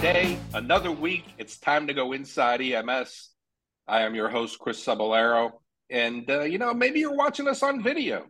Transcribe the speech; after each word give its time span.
day, 0.00 0.38
another 0.54 0.92
week. 0.92 1.24
It's 1.38 1.58
time 1.58 1.88
to 1.88 1.94
go 1.94 2.12
inside 2.12 2.60
EMS. 2.60 3.30
I 3.88 4.02
am 4.02 4.14
your 4.14 4.28
host, 4.28 4.60
Chris 4.60 4.84
Cebollero. 4.84 5.50
And, 5.90 6.30
uh, 6.30 6.42
you 6.42 6.58
know, 6.58 6.72
maybe 6.72 7.00
you're 7.00 7.16
watching 7.16 7.48
us 7.48 7.64
on 7.64 7.82
video. 7.82 8.26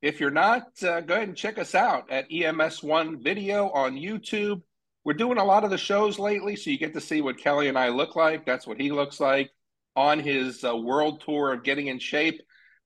If 0.00 0.20
you're 0.20 0.30
not, 0.30 0.66
uh, 0.80 1.00
go 1.00 1.14
ahead 1.14 1.26
and 1.26 1.36
check 1.36 1.58
us 1.58 1.74
out 1.74 2.12
at 2.12 2.30
EMS1 2.30 3.20
Video 3.20 3.68
on 3.70 3.96
YouTube. 3.96 4.62
We're 5.04 5.14
doing 5.14 5.38
a 5.38 5.44
lot 5.44 5.64
of 5.64 5.70
the 5.70 5.78
shows 5.78 6.20
lately, 6.20 6.54
so 6.54 6.70
you 6.70 6.78
get 6.78 6.94
to 6.94 7.00
see 7.00 7.20
what 7.20 7.38
Kelly 7.38 7.66
and 7.66 7.78
I 7.78 7.88
look 7.88 8.14
like. 8.14 8.46
That's 8.46 8.66
what 8.66 8.80
he 8.80 8.92
looks 8.92 9.18
like 9.18 9.50
on 9.96 10.20
his 10.20 10.62
uh, 10.62 10.76
world 10.76 11.22
tour 11.22 11.52
of 11.52 11.64
getting 11.64 11.88
in 11.88 11.98
shape 11.98 12.40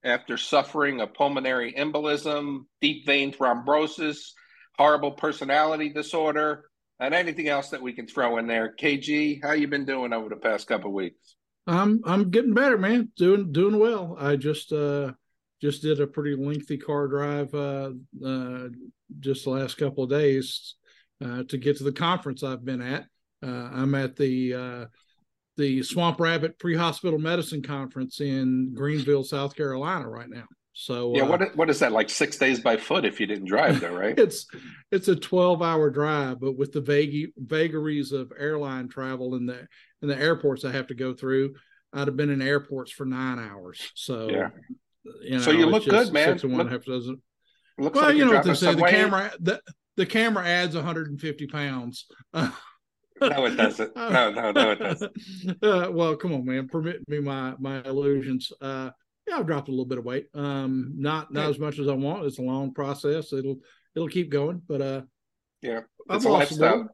after 0.04 0.38
suffering 0.38 1.02
a 1.02 1.06
pulmonary 1.06 1.74
embolism, 1.74 2.64
deep 2.80 3.04
vein 3.04 3.30
thrombosis, 3.30 4.30
horrible 4.78 5.12
personality 5.12 5.90
disorder, 5.90 6.64
and 7.02 7.14
anything 7.14 7.48
else 7.48 7.68
that 7.70 7.82
we 7.82 7.92
can 7.92 8.06
throw 8.06 8.38
in 8.38 8.46
there. 8.46 8.74
KG, 8.78 9.42
how 9.42 9.52
you 9.52 9.66
been 9.66 9.84
doing 9.84 10.12
over 10.12 10.28
the 10.28 10.36
past 10.36 10.68
couple 10.68 10.92
weeks? 10.92 11.34
I'm 11.66 12.00
I'm 12.04 12.30
getting 12.30 12.54
better, 12.54 12.78
man. 12.78 13.10
Doing 13.16 13.52
doing 13.52 13.78
well. 13.78 14.16
I 14.18 14.36
just 14.36 14.72
uh 14.72 15.12
just 15.60 15.82
did 15.82 16.00
a 16.00 16.06
pretty 16.06 16.36
lengthy 16.36 16.78
car 16.78 17.08
drive 17.08 17.52
uh 17.54 17.90
uh 18.24 18.68
just 19.20 19.44
the 19.44 19.50
last 19.50 19.76
couple 19.76 20.04
of 20.04 20.10
days 20.10 20.76
uh 21.24 21.42
to 21.44 21.58
get 21.58 21.76
to 21.78 21.84
the 21.84 21.92
conference 21.92 22.42
I've 22.42 22.64
been 22.64 22.80
at. 22.80 23.04
Uh 23.44 23.68
I'm 23.72 23.94
at 23.96 24.16
the 24.16 24.54
uh 24.54 24.86
the 25.56 25.82
Swamp 25.82 26.18
Rabbit 26.18 26.58
Pre-Hospital 26.58 27.18
Medicine 27.18 27.62
Conference 27.62 28.20
in 28.20 28.72
Greenville, 28.74 29.22
South 29.22 29.54
Carolina 29.54 30.08
right 30.08 30.30
now. 30.30 30.46
So 30.82 31.12
yeah, 31.14 31.22
uh, 31.22 31.28
what 31.28 31.56
what 31.56 31.70
is 31.70 31.78
that 31.78 31.92
like 31.92 32.10
six 32.10 32.36
days 32.36 32.58
by 32.58 32.76
foot 32.76 33.04
if 33.04 33.20
you 33.20 33.26
didn't 33.26 33.44
drive 33.44 33.78
there, 33.78 33.92
right? 33.92 34.18
it's 34.18 34.46
it's 34.90 35.06
a 35.06 35.14
twelve 35.14 35.62
hour 35.62 35.90
drive, 35.90 36.40
but 36.40 36.58
with 36.58 36.72
the 36.72 36.80
vague 36.80 37.30
vagaries 37.36 38.10
of 38.10 38.32
airline 38.36 38.88
travel 38.88 39.36
and 39.36 39.48
the 39.48 39.68
and 40.00 40.10
the 40.10 40.18
airports 40.18 40.64
I 40.64 40.72
have 40.72 40.88
to 40.88 40.94
go 40.94 41.14
through, 41.14 41.54
I'd 41.92 42.08
have 42.08 42.16
been 42.16 42.30
in 42.30 42.42
airports 42.42 42.90
for 42.90 43.04
nine 43.04 43.38
hours. 43.38 43.92
So 43.94 44.28
yeah, 44.28 44.48
you 45.20 45.36
know, 45.36 45.42
so 45.42 45.52
you 45.52 45.66
look 45.66 45.84
good, 45.84 46.12
man. 46.12 46.30
Six 46.30 46.42
and 46.42 46.52
one 46.52 46.62
look, 46.62 46.72
half 46.72 46.84
dozen. 46.84 47.22
Looks 47.78 47.94
well, 47.94 48.06
like 48.06 48.16
you 48.16 48.24
know 48.24 48.32
what 48.32 48.44
they 48.44 48.54
say. 48.54 48.74
The 48.74 48.82
camera 48.82 49.32
the 49.38 49.62
the 49.96 50.06
camera 50.06 50.44
adds 50.44 50.74
150 50.74 51.46
pounds. 51.46 52.06
no, 52.34 52.50
it 53.20 53.56
doesn't. 53.56 53.94
No, 53.94 54.32
no, 54.32 54.50
no, 54.50 54.70
it 54.72 54.78
doesn't. 54.80 55.12
Uh, 55.62 55.88
well, 55.92 56.16
come 56.16 56.34
on, 56.34 56.44
man. 56.44 56.66
Permit 56.66 57.08
me 57.08 57.20
my 57.20 57.54
my 57.60 57.80
illusions. 57.84 58.50
Uh, 58.60 58.90
yeah, 59.26 59.38
I've 59.38 59.46
dropped 59.46 59.68
a 59.68 59.70
little 59.70 59.86
bit 59.86 59.98
of 59.98 60.04
weight. 60.04 60.26
Um, 60.34 60.94
not 60.96 61.32
not 61.32 61.50
as 61.50 61.58
much 61.58 61.78
as 61.78 61.88
I 61.88 61.94
want. 61.94 62.24
It's 62.24 62.38
a 62.38 62.42
long 62.42 62.74
process. 62.74 63.32
It'll 63.32 63.58
it'll 63.94 64.08
keep 64.08 64.30
going, 64.30 64.62
but 64.66 64.80
uh, 64.80 65.02
yeah, 65.60 65.80
it's 66.10 66.24
I've 66.24 66.24
a 66.24 66.28
lifestyle 66.28 66.88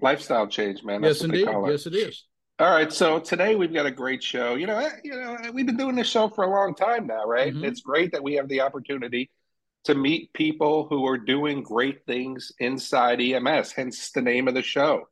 lifestyle 0.00 0.46
change, 0.46 0.82
man. 0.82 1.02
That's 1.02 1.18
yes, 1.18 1.24
indeed. 1.24 1.48
It. 1.48 1.70
Yes, 1.70 1.86
it 1.86 1.94
is. 1.94 2.24
All 2.60 2.70
right, 2.70 2.92
so 2.92 3.20
today 3.20 3.54
we've 3.54 3.72
got 3.72 3.86
a 3.86 3.90
great 3.90 4.20
show. 4.20 4.56
You 4.56 4.66
know, 4.66 4.88
you 5.04 5.12
know, 5.12 5.36
we've 5.52 5.66
been 5.66 5.76
doing 5.76 5.94
this 5.94 6.08
show 6.08 6.28
for 6.28 6.42
a 6.42 6.50
long 6.50 6.74
time 6.74 7.06
now, 7.06 7.24
right? 7.24 7.54
Mm-hmm. 7.54 7.64
It's 7.64 7.82
great 7.82 8.10
that 8.12 8.22
we 8.22 8.34
have 8.34 8.48
the 8.48 8.62
opportunity 8.62 9.30
to 9.84 9.94
meet 9.94 10.32
people 10.32 10.88
who 10.90 11.06
are 11.06 11.18
doing 11.18 11.62
great 11.62 12.04
things 12.04 12.50
inside 12.58 13.20
EMS, 13.20 13.70
hence 13.72 14.10
the 14.10 14.22
name 14.22 14.48
of 14.48 14.54
the 14.54 14.62
show. 14.62 15.08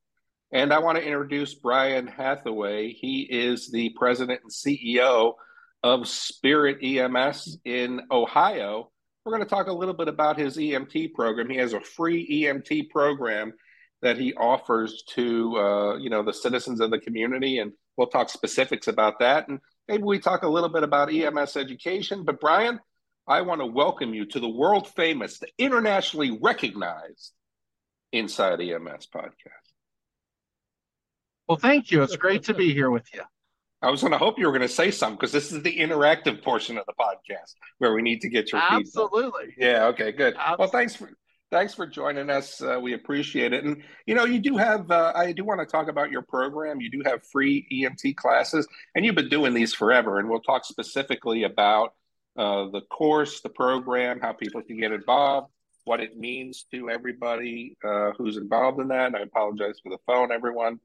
And 0.53 0.73
I 0.73 0.81
want 0.81 0.99
to 0.99 1.05
introduce 1.05 1.55
Brian 1.55 2.09
Hathaway. 2.09 2.93
He 2.93 3.23
is 3.23 3.71
the 3.71 3.91
president 3.91 4.41
and 4.43 4.51
CEO 4.51 5.35
of 5.87 6.09
Spirit 6.09 6.79
EMS 6.83 7.59
in 7.65 8.01
Ohio. 8.11 8.91
We're 9.25 9.31
going 9.31 9.45
to 9.45 9.49
talk 9.49 9.69
a 9.69 9.73
little 9.73 9.95
bit 9.95 10.09
about 10.09 10.37
his 10.37 10.57
EMT 10.57 11.15
program. 11.15 11.49
He 11.49 11.59
has 11.59 11.75
a 11.75 11.81
free 11.81 12.43
EMT 12.43 12.91
program 12.91 13.53
that 14.03 14.19
he 14.19 14.35
offers 14.35 15.05
to 15.11 15.57
uh, 15.57 15.97
you 15.99 16.11
know 16.11 16.25
the 16.25 16.33
citizens 16.33 16.81
of 16.81 16.91
the 16.91 16.99
community, 16.99 17.59
and 17.61 17.71
we'll 17.97 18.09
talk 18.09 18.31
specifics 18.31 18.89
about 18.89 19.21
that. 19.21 19.47
And 19.47 19.61
maybe 19.87 20.03
we 20.03 20.19
talk 20.19 20.43
a 20.43 20.49
little 20.49 20.69
bit 20.69 20.83
about 20.83 21.13
EMS 21.13 21.57
education. 21.57 22.25
But 22.25 22.41
Brian, 22.41 22.81
I 23.29 23.43
want 23.43 23.61
to 23.61 23.67
welcome 23.67 24.13
you 24.13 24.27
to 24.27 24.41
the 24.41 24.49
world 24.49 24.89
famous, 24.89 25.39
the 25.39 25.49
internationally 25.57 26.37
recognized 26.43 27.33
Inside 28.11 28.61
EMS 28.61 29.07
podcast. 29.15 29.67
Well, 31.47 31.59
thank 31.59 31.93
you. 31.93 32.03
It's 32.03 32.17
great 32.17 32.45
to 32.45 32.55
be 32.55 32.75
here 32.75 32.91
with 32.91 33.07
you. 33.15 33.23
I 33.83 33.91
was 33.91 34.01
going 34.01 34.13
to 34.13 34.19
hope 34.19 34.39
you 34.39 34.47
were 34.47 34.53
going 34.53 34.63
to 34.63 34.69
say 34.69 34.91
something 34.91 35.17
because 35.17 35.33
this 35.33 35.53
is 35.53 35.63
the 35.63 35.77
interactive 35.77 36.43
portion 36.43 36.79
of 36.79 36.87
the 36.87 36.95
podcast 36.99 37.55
where 37.79 37.93
we 37.93 38.03
need 38.03 38.23
to 38.23 38.29
get 38.29 38.51
your 38.51 38.61
feedback. 38.61 38.81
Absolutely. 38.81 39.55
Yeah. 39.59 39.87
Okay. 39.87 40.13
Good. 40.13 40.35
Absolutely. 40.35 40.57
Well, 40.59 40.69
thanks 40.69 40.97
for 40.97 41.11
thanks 41.51 41.75
for 41.75 41.87
joining 41.87 42.31
us. 42.31 42.61
Uh, 42.61 42.79
we 42.81 42.95
appreciate 42.95 43.53
it. 43.53 43.65
And 43.65 43.83
you 44.07 44.15
know, 44.15 44.25
you 44.25 44.39
do 44.39 44.57
have. 44.57 44.91
Uh, 44.91 45.13
I 45.15 45.33
do 45.33 45.45
want 45.45 45.61
to 45.61 45.67
talk 45.67 45.89
about 45.89 46.11
your 46.11 46.23
program. 46.23 46.81
You 46.81 46.91
do 46.91 47.03
have 47.05 47.25
free 47.25 47.67
EMT 47.73 48.17
classes, 48.17 48.67
and 48.95 49.05
you've 49.05 49.15
been 49.15 49.29
doing 49.29 49.55
these 49.55 49.75
forever. 49.75 50.19
And 50.19 50.29
we'll 50.29 50.41
talk 50.41 50.65
specifically 50.65 51.45
about 51.45 51.95
uh, 52.37 52.69
the 52.71 52.83
course, 52.91 53.41
the 53.41 53.49
program, 53.49 54.21
how 54.21 54.33
people 54.33 54.63
can 54.63 54.79
get 54.79 54.93
involved, 54.93 55.51
what 55.85 56.01
it 56.01 56.17
means 56.17 56.67
to 56.73 56.91
everybody 56.91 57.77
uh, 57.85 58.13
who's 58.19 58.37
involved 58.37 58.81
in 58.81 58.89
that. 58.89 59.09
And 59.09 59.17
I 59.17 59.21
apologize 59.21 59.77
for 59.83 59.91
the 59.91 59.99
phone, 60.07 60.33
everyone. 60.33 60.81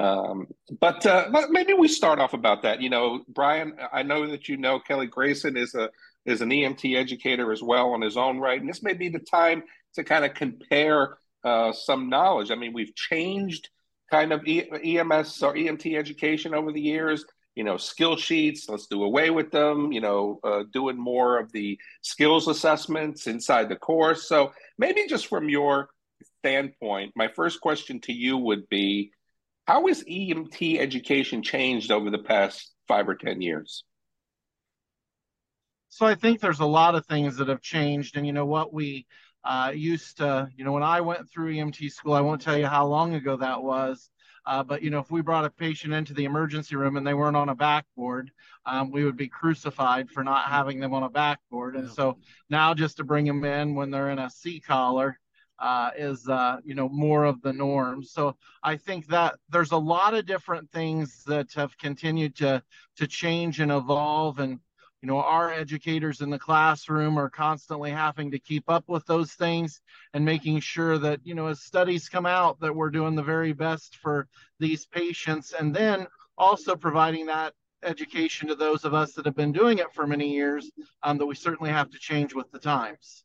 Um, 0.00 0.46
but, 0.80 1.04
uh, 1.04 1.28
but 1.30 1.50
maybe 1.50 1.74
we 1.74 1.86
start 1.86 2.20
off 2.20 2.32
about 2.32 2.62
that. 2.62 2.80
You 2.80 2.88
know, 2.88 3.22
Brian, 3.28 3.76
I 3.92 4.02
know 4.02 4.26
that 4.28 4.48
you 4.48 4.56
know 4.56 4.80
Kelly 4.80 5.06
Grayson 5.06 5.56
is 5.56 5.74
a 5.74 5.90
is 6.24 6.40
an 6.40 6.50
EMT 6.50 6.96
educator 6.96 7.52
as 7.52 7.62
well 7.62 7.92
on 7.92 8.00
his 8.00 8.16
own 8.16 8.38
right, 8.38 8.60
and 8.60 8.68
this 8.68 8.82
may 8.82 8.94
be 8.94 9.08
the 9.08 9.18
time 9.18 9.62
to 9.94 10.04
kind 10.04 10.24
of 10.24 10.34
compare 10.34 11.18
uh, 11.44 11.72
some 11.72 12.08
knowledge. 12.08 12.50
I 12.50 12.54
mean, 12.54 12.72
we've 12.72 12.94
changed 12.94 13.68
kind 14.10 14.32
of 14.32 14.46
e- 14.46 14.68
EMS 14.98 15.42
or 15.42 15.54
EMT 15.54 15.98
education 15.98 16.54
over 16.54 16.72
the 16.72 16.80
years. 16.80 17.24
You 17.54 17.64
know, 17.64 17.76
skill 17.76 18.16
sheets. 18.16 18.68
Let's 18.68 18.86
do 18.86 19.02
away 19.02 19.28
with 19.28 19.50
them. 19.50 19.92
You 19.92 20.00
know, 20.00 20.40
uh, 20.42 20.62
doing 20.72 20.96
more 20.96 21.38
of 21.38 21.52
the 21.52 21.78
skills 22.00 22.48
assessments 22.48 23.26
inside 23.26 23.68
the 23.68 23.76
course. 23.76 24.26
So 24.26 24.52
maybe 24.78 25.06
just 25.08 25.26
from 25.26 25.50
your 25.50 25.90
standpoint, 26.38 27.12
my 27.16 27.28
first 27.28 27.60
question 27.60 28.00
to 28.02 28.12
you 28.14 28.38
would 28.38 28.66
be 28.70 29.12
how 29.70 29.86
has 29.86 30.02
EMT 30.02 30.80
education 30.80 31.44
changed 31.44 31.92
over 31.92 32.10
the 32.10 32.18
past 32.18 32.72
five 32.88 33.08
or 33.08 33.14
10 33.14 33.40
years? 33.40 33.84
So 35.90 36.06
I 36.06 36.16
think 36.16 36.40
there's 36.40 36.58
a 36.58 36.66
lot 36.66 36.96
of 36.96 37.06
things 37.06 37.36
that 37.36 37.46
have 37.46 37.60
changed. 37.60 38.16
And 38.16 38.26
you 38.26 38.32
know 38.32 38.46
what? 38.46 38.74
We 38.74 39.06
uh, 39.44 39.70
used 39.72 40.16
to, 40.16 40.48
you 40.56 40.64
know, 40.64 40.72
when 40.72 40.82
I 40.82 41.00
went 41.02 41.30
through 41.30 41.54
EMT 41.54 41.88
school, 41.92 42.14
I 42.14 42.20
won't 42.20 42.40
tell 42.40 42.58
you 42.58 42.66
how 42.66 42.84
long 42.84 43.14
ago 43.14 43.36
that 43.36 43.62
was. 43.62 44.10
Uh, 44.44 44.64
but 44.64 44.82
you 44.82 44.90
know, 44.90 44.98
if 44.98 45.12
we 45.12 45.22
brought 45.22 45.44
a 45.44 45.50
patient 45.50 45.94
into 45.94 46.14
the 46.14 46.24
emergency 46.24 46.74
room 46.74 46.96
and 46.96 47.06
they 47.06 47.14
weren't 47.14 47.36
on 47.36 47.50
a 47.50 47.54
backboard, 47.54 48.32
um, 48.66 48.90
we 48.90 49.04
would 49.04 49.16
be 49.16 49.28
crucified 49.28 50.10
for 50.10 50.24
not 50.24 50.46
having 50.46 50.80
them 50.80 50.94
on 50.94 51.04
a 51.04 51.10
backboard. 51.10 51.76
And 51.76 51.88
so 51.88 52.18
now, 52.48 52.74
just 52.74 52.96
to 52.96 53.04
bring 53.04 53.24
them 53.24 53.44
in 53.44 53.76
when 53.76 53.92
they're 53.92 54.10
in 54.10 54.18
a 54.18 54.30
C 54.30 54.58
collar, 54.58 55.19
uh, 55.60 55.90
is 55.96 56.28
uh, 56.28 56.56
you 56.64 56.74
know 56.74 56.88
more 56.88 57.24
of 57.24 57.40
the 57.42 57.52
norm. 57.52 58.02
So 58.02 58.36
I 58.62 58.76
think 58.76 59.06
that 59.08 59.36
there's 59.50 59.72
a 59.72 59.76
lot 59.76 60.14
of 60.14 60.26
different 60.26 60.70
things 60.70 61.22
that 61.24 61.52
have 61.54 61.76
continued 61.78 62.36
to 62.36 62.62
to 62.96 63.06
change 63.06 63.60
and 63.60 63.70
evolve, 63.70 64.38
and 64.38 64.58
you 65.02 65.06
know 65.06 65.18
our 65.18 65.52
educators 65.52 66.22
in 66.22 66.30
the 66.30 66.38
classroom 66.38 67.18
are 67.18 67.30
constantly 67.30 67.90
having 67.90 68.30
to 68.30 68.38
keep 68.38 68.64
up 68.68 68.84
with 68.88 69.04
those 69.06 69.32
things 69.32 69.80
and 70.14 70.24
making 70.24 70.60
sure 70.60 70.98
that 70.98 71.20
you 71.24 71.34
know 71.34 71.48
as 71.48 71.60
studies 71.60 72.08
come 72.08 72.26
out 72.26 72.58
that 72.60 72.74
we're 72.74 72.90
doing 72.90 73.14
the 73.14 73.22
very 73.22 73.52
best 73.52 73.96
for 73.96 74.26
these 74.58 74.86
patients, 74.86 75.52
and 75.58 75.74
then 75.74 76.06
also 76.38 76.74
providing 76.74 77.26
that 77.26 77.52
education 77.82 78.48
to 78.48 78.54
those 78.54 78.84
of 78.84 78.94
us 78.94 79.12
that 79.12 79.24
have 79.24 79.36
been 79.36 79.52
doing 79.52 79.78
it 79.78 79.92
for 79.92 80.06
many 80.06 80.32
years 80.32 80.70
um, 81.02 81.18
that 81.18 81.26
we 81.26 81.34
certainly 81.34 81.70
have 81.70 81.90
to 81.90 81.98
change 81.98 82.34
with 82.34 82.50
the 82.50 82.58
times. 82.58 83.24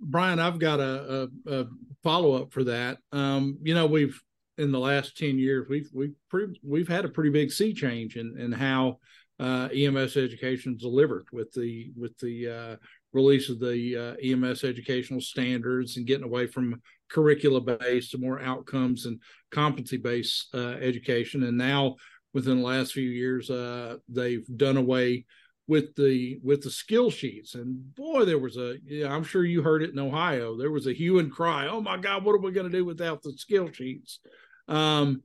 Brian, 0.00 0.38
I've 0.38 0.58
got 0.58 0.80
a, 0.80 1.28
a, 1.46 1.52
a 1.60 1.66
follow 2.02 2.34
up 2.34 2.52
for 2.52 2.64
that. 2.64 2.98
Um, 3.12 3.58
you 3.62 3.74
know, 3.74 3.86
we've 3.86 4.20
in 4.58 4.72
the 4.72 4.78
last 4.78 5.16
ten 5.16 5.38
years 5.38 5.66
we've 5.68 5.88
we've 5.92 6.14
pretty, 6.30 6.58
we've 6.62 6.88
had 6.88 7.04
a 7.04 7.10
pretty 7.10 7.30
big 7.30 7.50
sea 7.50 7.74
change 7.74 8.16
in 8.16 8.38
in 8.38 8.52
how 8.52 8.98
uh, 9.38 9.68
EMS 9.74 10.16
education 10.16 10.74
is 10.74 10.82
delivered 10.82 11.26
with 11.32 11.52
the 11.52 11.92
with 11.96 12.16
the 12.18 12.48
uh, 12.48 12.76
release 13.12 13.48
of 13.48 13.58
the 13.58 13.96
uh, 13.96 14.14
EMS 14.22 14.64
educational 14.64 15.20
standards 15.20 15.96
and 15.96 16.06
getting 16.06 16.24
away 16.24 16.46
from 16.46 16.80
curricula 17.10 17.60
based 17.60 18.10
to 18.12 18.18
more 18.18 18.40
outcomes 18.40 19.06
and 19.06 19.20
competency 19.50 19.96
based 19.96 20.48
uh, 20.54 20.76
education. 20.80 21.42
And 21.44 21.58
now, 21.58 21.96
within 22.34 22.58
the 22.58 22.66
last 22.66 22.92
few 22.92 23.08
years, 23.08 23.50
uh, 23.50 23.96
they've 24.08 24.46
done 24.56 24.76
away 24.76 25.24
with 25.68 25.94
the 25.96 26.38
with 26.42 26.62
the 26.62 26.70
skill 26.70 27.10
sheets. 27.10 27.54
And 27.54 27.94
boy 27.94 28.24
there 28.24 28.38
was 28.38 28.56
a 28.56 28.76
yeah, 28.86 29.12
i'm 29.12 29.24
sure 29.24 29.44
you 29.44 29.62
heard 29.62 29.82
it 29.82 29.90
in 29.90 29.98
ohio. 29.98 30.56
There 30.56 30.70
was 30.70 30.86
a 30.86 30.92
hue 30.92 31.18
and 31.18 31.30
cry. 31.30 31.66
Oh 31.66 31.80
my 31.80 31.96
god 31.96 32.24
what 32.24 32.34
are 32.34 32.40
we 32.40 32.52
going 32.52 32.70
to 32.70 32.76
do 32.76 32.84
without 32.84 33.22
the 33.22 33.32
skill 33.32 33.70
sheets? 33.70 34.20
Um, 34.68 35.22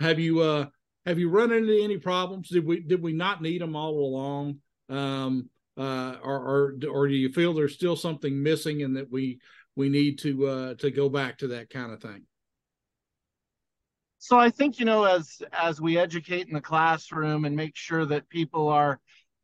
have 0.00 0.18
you 0.18 0.40
uh 0.40 0.66
have 1.06 1.18
you 1.18 1.28
run 1.28 1.52
into 1.52 1.82
any 1.82 1.98
problems? 1.98 2.48
Did 2.48 2.66
we 2.66 2.80
did 2.80 3.02
we 3.02 3.12
not 3.12 3.42
need 3.42 3.60
them 3.60 3.76
all 3.76 3.98
along? 3.98 4.58
Um 4.88 5.48
uh 5.76 6.16
or 6.22 6.36
or, 6.36 6.74
or 6.90 7.08
do 7.08 7.14
you 7.14 7.30
feel 7.30 7.52
there's 7.52 7.74
still 7.74 7.96
something 7.96 8.42
missing 8.42 8.82
and 8.82 8.96
that 8.96 9.10
we 9.10 9.40
we 9.76 9.88
need 9.88 10.18
to 10.20 10.46
uh 10.46 10.74
to 10.76 10.90
go 10.90 11.08
back 11.08 11.38
to 11.38 11.48
that 11.48 11.70
kind 11.70 11.92
of 11.92 12.00
thing? 12.00 12.24
So 14.18 14.38
I 14.38 14.50
think 14.50 14.78
you 14.78 14.86
know 14.86 15.04
as 15.04 15.42
as 15.52 15.80
we 15.80 15.98
educate 15.98 16.46
in 16.46 16.54
the 16.54 16.60
classroom 16.60 17.44
and 17.44 17.56
make 17.56 17.76
sure 17.76 18.06
that 18.06 18.28
people 18.28 18.68
are 18.68 19.00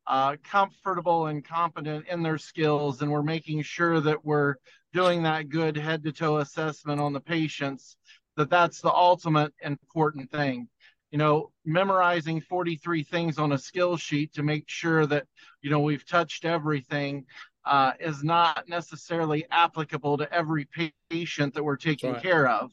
uh, 0.09 0.35
comfortable 0.43 1.27
and 1.27 1.45
competent 1.45 2.07
in 2.07 2.23
their 2.23 2.39
skills, 2.39 3.01
and 3.01 3.11
we're 3.11 3.21
making 3.21 3.61
sure 3.61 4.01
that 4.01 4.25
we're 4.25 4.55
doing 4.91 5.21
that 5.21 5.49
good 5.49 5.77
head 5.77 6.03
to 6.03 6.11
toe 6.11 6.39
assessment 6.39 6.99
on 6.99 7.13
the 7.13 7.19
patients, 7.19 7.95
that 8.35 8.49
that's 8.49 8.81
the 8.81 8.91
ultimate 8.91 9.53
important 9.61 10.31
thing. 10.31 10.67
You 11.11 11.19
know, 11.19 11.51
memorizing 11.63 12.41
43 12.41 13.03
things 13.03 13.37
on 13.37 13.51
a 13.51 13.57
skill 13.57 13.97
sheet 13.97 14.33
to 14.33 14.43
make 14.43 14.65
sure 14.67 15.05
that, 15.05 15.25
you 15.61 15.69
know, 15.69 15.79
we've 15.79 16.05
touched 16.07 16.43
everything 16.43 17.25
uh, 17.65 17.93
is 17.99 18.23
not 18.23 18.67
necessarily 18.67 19.45
applicable 19.51 20.17
to 20.17 20.33
every 20.33 20.67
patient 21.11 21.53
that 21.53 21.63
we're 21.63 21.77
taking 21.77 22.13
right. 22.13 22.21
care 22.21 22.47
of. 22.47 22.71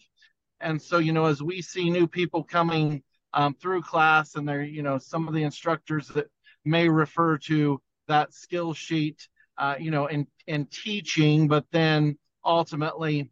And 0.60 0.80
so, 0.80 0.98
you 0.98 1.12
know, 1.12 1.26
as 1.26 1.42
we 1.42 1.60
see 1.60 1.90
new 1.90 2.06
people 2.06 2.42
coming 2.42 3.02
um, 3.34 3.54
through 3.54 3.82
class 3.82 4.36
and 4.36 4.48
they're, 4.48 4.62
you 4.62 4.82
know, 4.82 4.96
some 4.96 5.28
of 5.28 5.34
the 5.34 5.42
instructors 5.42 6.08
that 6.08 6.28
may 6.66 6.88
refer 6.88 7.38
to 7.38 7.80
that 8.08 8.34
skill 8.34 8.74
sheet, 8.74 9.28
uh, 9.58 9.76
you 9.78 9.90
know, 9.90 10.06
in, 10.06 10.26
in 10.46 10.66
teaching, 10.66 11.48
but 11.48 11.64
then 11.72 12.18
ultimately 12.44 13.30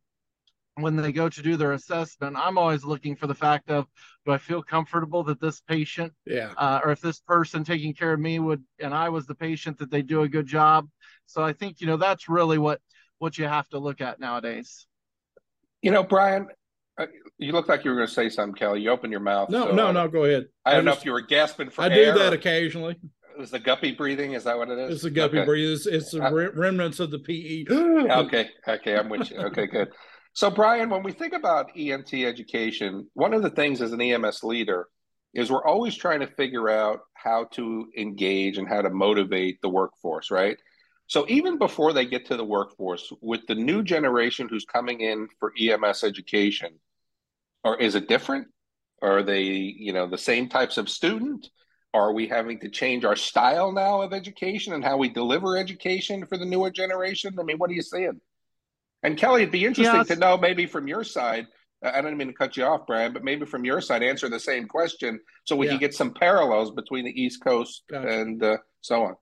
when 0.77 0.97
they 0.97 1.13
go 1.13 1.29
to 1.29 1.43
do 1.43 1.57
their 1.57 1.73
assessment, 1.73 2.37
I'm 2.37 2.59
always 2.59 2.85
looking 2.85 3.15
for 3.15 3.27
the 3.27 3.35
fact 3.35 3.71
of, 3.71 3.87
do 4.27 4.33
I 4.33 4.39
feel 4.39 4.63
comfortable 4.63 5.23
that 5.25 5.41
this 5.41 5.61
patient, 5.61 6.13
yeah, 6.27 6.53
uh, 6.57 6.81
or 6.85 6.91
if 6.91 7.01
this 7.01 7.21
person 7.21 7.63
taking 7.63 7.95
care 7.95 8.13
of 8.13 8.21
me 8.21 8.39
would, 8.39 8.65
and 8.81 8.93
I 8.93 9.09
was 9.11 9.27
the 9.27 9.35
patient, 9.35 9.79
that 9.79 9.91
they 9.91 10.03
do 10.03 10.23
a 10.23 10.29
good 10.29 10.47
job. 10.47 10.89
So 11.27 11.43
I 11.43 11.53
think 11.53 11.81
you 11.81 11.87
know 11.87 11.97
that's 11.97 12.29
really 12.29 12.59
what 12.59 12.81
what 13.19 13.39
you 13.39 13.45
have 13.45 13.69
to 13.69 13.79
look 13.79 14.01
at 14.01 14.19
nowadays. 14.19 14.87
You 15.83 15.91
know, 15.91 16.03
Brian, 16.03 16.49
uh, 16.99 17.07
you 17.39 17.53
look 17.53 17.69
like 17.69 17.85
you 17.85 17.91
were 17.91 17.97
going 17.97 18.09
to 18.09 18.15
say 18.15 18.29
something, 18.29 18.55
Kelly. 18.55 18.81
You 18.81 18.91
open 18.91 19.11
your 19.11 19.21
mouth. 19.21 19.51
No, 19.51 19.67
so 19.67 19.75
no, 19.75 19.93
no. 19.93 20.09
Go 20.09 20.25
ahead. 20.25 20.47
I 20.65 20.73
don't 20.73 20.81
I 20.81 20.85
know 20.91 20.97
if 20.97 21.05
you 21.05 21.13
were 21.13 21.21
gasping 21.21 21.71
for 21.71 21.83
I 21.83 21.89
air. 21.89 22.13
do 22.13 22.19
that 22.19 22.33
occasionally. 22.33 22.97
Is 23.39 23.51
the 23.51 23.59
guppy 23.59 23.93
breathing? 23.93 24.33
Is 24.33 24.45
that 24.45 24.57
what 24.57 24.71
it 24.71 24.79
is? 24.79 24.95
It's 24.95 25.03
the 25.03 25.11
guppy 25.11 25.39
okay. 25.39 25.47
breathing. 25.47 25.75
It's, 25.75 25.87
it's 25.87 26.11
the 26.13 26.25
uh, 26.25 26.31
remnants 26.31 27.01
of 27.01 27.11
the 27.11 27.19
PE. 27.19 27.65
okay, 27.71 28.51
okay, 28.67 28.97
I'm 28.97 29.09
with 29.09 29.31
you. 29.31 29.39
Okay, 29.39 29.67
good. 29.67 29.89
So, 30.33 30.51
Brian, 30.51 30.91
when 30.91 31.03
we 31.03 31.13
think 31.13 31.33
about 31.33 31.75
EMT 31.77 32.27
education, 32.27 33.09
one 33.15 33.35
of 33.35 33.43
the 33.43 33.51
things 33.51 33.81
as 33.81 33.93
an 33.93 34.01
EMS 34.01 34.43
leader 34.43 34.89
is 35.33 35.51
we're 35.51 35.65
always 35.65 35.95
trying 35.95 36.21
to 36.21 36.27
figure 36.27 36.69
out 36.69 37.01
how 37.15 37.45
to 37.53 37.87
engage 37.97 38.59
and 38.59 38.69
how 38.69 38.83
to 38.83 38.91
motivate 38.91 39.61
the 39.63 39.69
workforce, 39.69 40.31
right? 40.31 40.57
So, 41.07 41.25
even 41.29 41.59
before 41.59 41.93
they 41.93 42.07
get 42.07 42.27
to 42.27 42.37
the 42.37 42.45
workforce, 42.45 43.13
with 43.21 43.47
the 43.47 43.55
new 43.55 43.83
generation 43.83 44.49
who's 44.49 44.65
coming 44.65 45.01
in 45.01 45.29
for 45.39 45.53
EMS 45.61 46.03
education, 46.03 46.81
or 47.63 47.81
is 47.81 47.95
it 47.95 48.09
different? 48.09 48.49
Are 49.03 49.23
they, 49.23 49.43
you 49.43 49.93
know, 49.93 50.09
the 50.09 50.19
same 50.19 50.49
types 50.49 50.79
of 50.79 50.89
student? 50.89 51.49
Are 51.95 52.13
we 52.13 52.27
having 52.27 52.59
to 52.59 52.69
change 52.69 53.05
our 53.05 53.15
style 53.15 53.71
now 53.71 54.03
of 54.03 54.13
education 54.13 54.73
and 54.75 54.85
how 54.85 54.97
we 54.97 55.09
deliver 55.09 55.57
education 55.57 56.27
for 56.27 56.37
the 56.37 56.45
newer 56.45 56.71
generation? 56.71 57.37
I 57.39 57.45
mean, 57.45 57.57
what 57.57 57.71
are 57.71 57.75
you 57.75 57.83
seeing? 57.83 58.21
And 59.05 59.17
Kelly, 59.17 59.43
it'd 59.43 59.53
be 59.53 59.65
interesting 59.65 59.95
yes. 59.95 60.09
to 60.09 60.17
know 60.17 60.37
maybe 60.37 60.67
from 60.67 60.89
your 60.89 61.05
side. 61.05 61.47
I 61.85 62.01
don't 62.01 62.17
mean 62.17 62.29
to 62.29 62.35
cut 62.35 62.57
you 62.57 62.65
off, 62.65 62.87
Brian, 62.87 63.13
but 63.13 63.23
maybe 63.23 63.47
from 63.47 63.65
your 63.65 63.81
side, 63.81 64.03
answer 64.03 64.29
the 64.29 64.41
same 64.41 64.67
question 64.67 65.21
so 65.45 65.55
we 65.55 65.67
yeah. 65.67 65.73
can 65.73 65.81
get 65.81 65.95
some 65.95 66.15
parallels 66.15 66.73
between 66.73 67.05
the 67.05 67.23
East 67.23 67.45
Coast 67.45 67.85
gotcha. 67.91 68.09
and 68.09 68.43
uh, 68.43 68.57
so 68.81 69.03
on. 69.05 69.15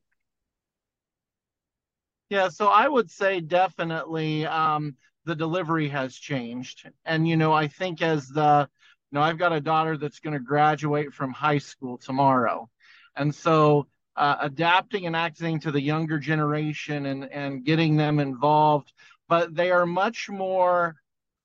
Yeah, 2.30 2.48
so 2.48 2.68
I 2.68 2.88
would 2.88 3.10
say 3.10 3.40
definitely 3.40 4.46
um, 4.46 4.96
the 5.26 5.34
delivery 5.34 5.88
has 5.88 6.14
changed, 6.14 6.88
and 7.04 7.28
you 7.28 7.36
know, 7.36 7.52
I 7.52 7.68
think 7.68 8.00
as 8.00 8.28
the 8.28 8.68
know, 9.12 9.22
I've 9.22 9.38
got 9.38 9.52
a 9.52 9.60
daughter 9.60 9.96
that's 9.96 10.20
going 10.20 10.34
to 10.34 10.40
graduate 10.40 11.12
from 11.12 11.32
high 11.32 11.58
school 11.58 11.98
tomorrow. 11.98 12.68
And 13.16 13.34
so 13.34 13.86
uh, 14.16 14.36
adapting 14.40 15.06
and 15.06 15.16
acting 15.16 15.60
to 15.60 15.70
the 15.70 15.80
younger 15.80 16.18
generation 16.18 17.06
and, 17.06 17.24
and 17.30 17.64
getting 17.64 17.96
them 17.96 18.18
involved, 18.18 18.92
but 19.28 19.54
they 19.54 19.70
are 19.70 19.86
much 19.86 20.28
more 20.28 20.96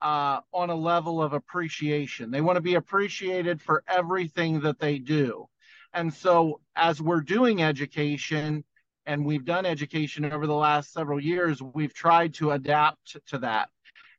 uh, 0.01 0.39
on 0.53 0.69
a 0.69 0.75
level 0.75 1.21
of 1.21 1.33
appreciation. 1.33 2.31
They 2.31 2.41
want 2.41 2.57
to 2.57 2.61
be 2.61 2.75
appreciated 2.75 3.61
for 3.61 3.83
everything 3.87 4.61
that 4.61 4.79
they 4.79 4.99
do. 4.99 5.47
And 5.93 6.13
so 6.13 6.61
as 6.75 7.01
we're 7.01 7.21
doing 7.21 7.63
education, 7.63 8.63
and 9.07 9.25
we've 9.25 9.45
done 9.45 9.65
education 9.65 10.25
over 10.31 10.45
the 10.45 10.53
last 10.53 10.91
several 10.91 11.19
years, 11.19 11.61
we've 11.61 11.93
tried 11.93 12.33
to 12.35 12.51
adapt 12.51 13.17
to 13.27 13.37
that 13.39 13.69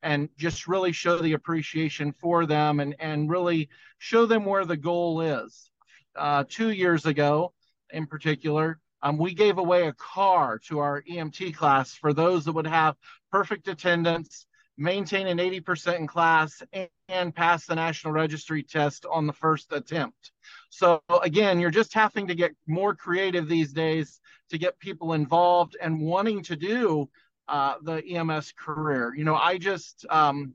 and 0.02 0.28
just 0.36 0.68
really 0.68 0.92
show 0.92 1.18
the 1.18 1.32
appreciation 1.32 2.12
for 2.12 2.46
them 2.46 2.80
and, 2.80 2.94
and 2.98 3.30
really 3.30 3.68
show 3.98 4.26
them 4.26 4.44
where 4.44 4.64
the 4.64 4.76
goal 4.76 5.20
is. 5.20 5.70
Uh, 6.16 6.44
two 6.48 6.70
years 6.70 7.06
ago, 7.06 7.52
in 7.90 8.06
particular, 8.06 8.78
um, 9.02 9.16
we 9.16 9.34
gave 9.34 9.58
away 9.58 9.86
a 9.86 9.92
car 9.92 10.58
to 10.66 10.80
our 10.80 11.02
EMT 11.02 11.54
class 11.54 11.94
for 11.94 12.12
those 12.12 12.44
that 12.44 12.52
would 12.52 12.66
have 12.66 12.96
perfect 13.30 13.68
attendance, 13.68 14.46
maintain 14.76 15.26
an 15.26 15.38
80% 15.38 15.98
in 15.98 16.06
class, 16.06 16.62
and, 16.72 16.88
and 17.08 17.34
pass 17.34 17.66
the 17.66 17.74
national 17.74 18.12
registry 18.12 18.62
test 18.62 19.06
on 19.10 19.26
the 19.26 19.32
first 19.32 19.72
attempt. 19.72 20.32
So, 20.70 21.00
again, 21.22 21.60
you're 21.60 21.70
just 21.70 21.94
having 21.94 22.26
to 22.26 22.34
get 22.34 22.52
more 22.66 22.94
creative 22.94 23.48
these 23.48 23.72
days 23.72 24.20
to 24.50 24.58
get 24.58 24.78
people 24.78 25.12
involved 25.12 25.76
and 25.80 26.00
wanting 26.00 26.42
to 26.44 26.56
do 26.56 27.08
uh, 27.48 27.74
the 27.82 28.04
EMS 28.04 28.52
career. 28.58 29.14
You 29.14 29.24
know, 29.24 29.34
I 29.34 29.58
just 29.58 30.04
um, 30.10 30.54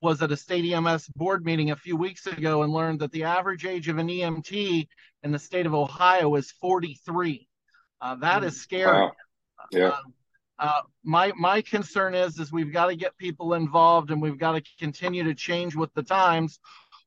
was 0.00 0.22
at 0.22 0.32
a 0.32 0.36
state 0.36 0.70
EMS 0.72 1.08
board 1.08 1.44
meeting 1.44 1.70
a 1.70 1.76
few 1.76 1.96
weeks 1.96 2.26
ago 2.26 2.62
and 2.62 2.72
learned 2.72 3.00
that 3.00 3.12
the 3.12 3.24
average 3.24 3.64
age 3.64 3.88
of 3.88 3.98
an 3.98 4.08
EMT 4.08 4.88
in 5.22 5.32
the 5.32 5.38
state 5.38 5.66
of 5.66 5.74
Ohio 5.74 6.34
is 6.36 6.50
43. 6.52 7.48
Uh, 8.00 8.14
that 8.16 8.44
is 8.44 8.60
scary. 8.60 8.92
Wow. 8.92 9.12
Yeah. 9.72 9.88
Uh, 9.88 10.00
uh, 10.60 10.82
my 11.04 11.32
my 11.38 11.62
concern 11.62 12.14
is 12.14 12.38
is 12.38 12.50
we've 12.50 12.72
got 12.72 12.86
to 12.86 12.96
get 12.96 13.16
people 13.16 13.54
involved 13.54 14.10
and 14.10 14.20
we've 14.20 14.38
got 14.38 14.52
to 14.52 14.62
continue 14.78 15.22
to 15.24 15.34
change 15.34 15.76
with 15.76 15.92
the 15.94 16.02
times, 16.02 16.58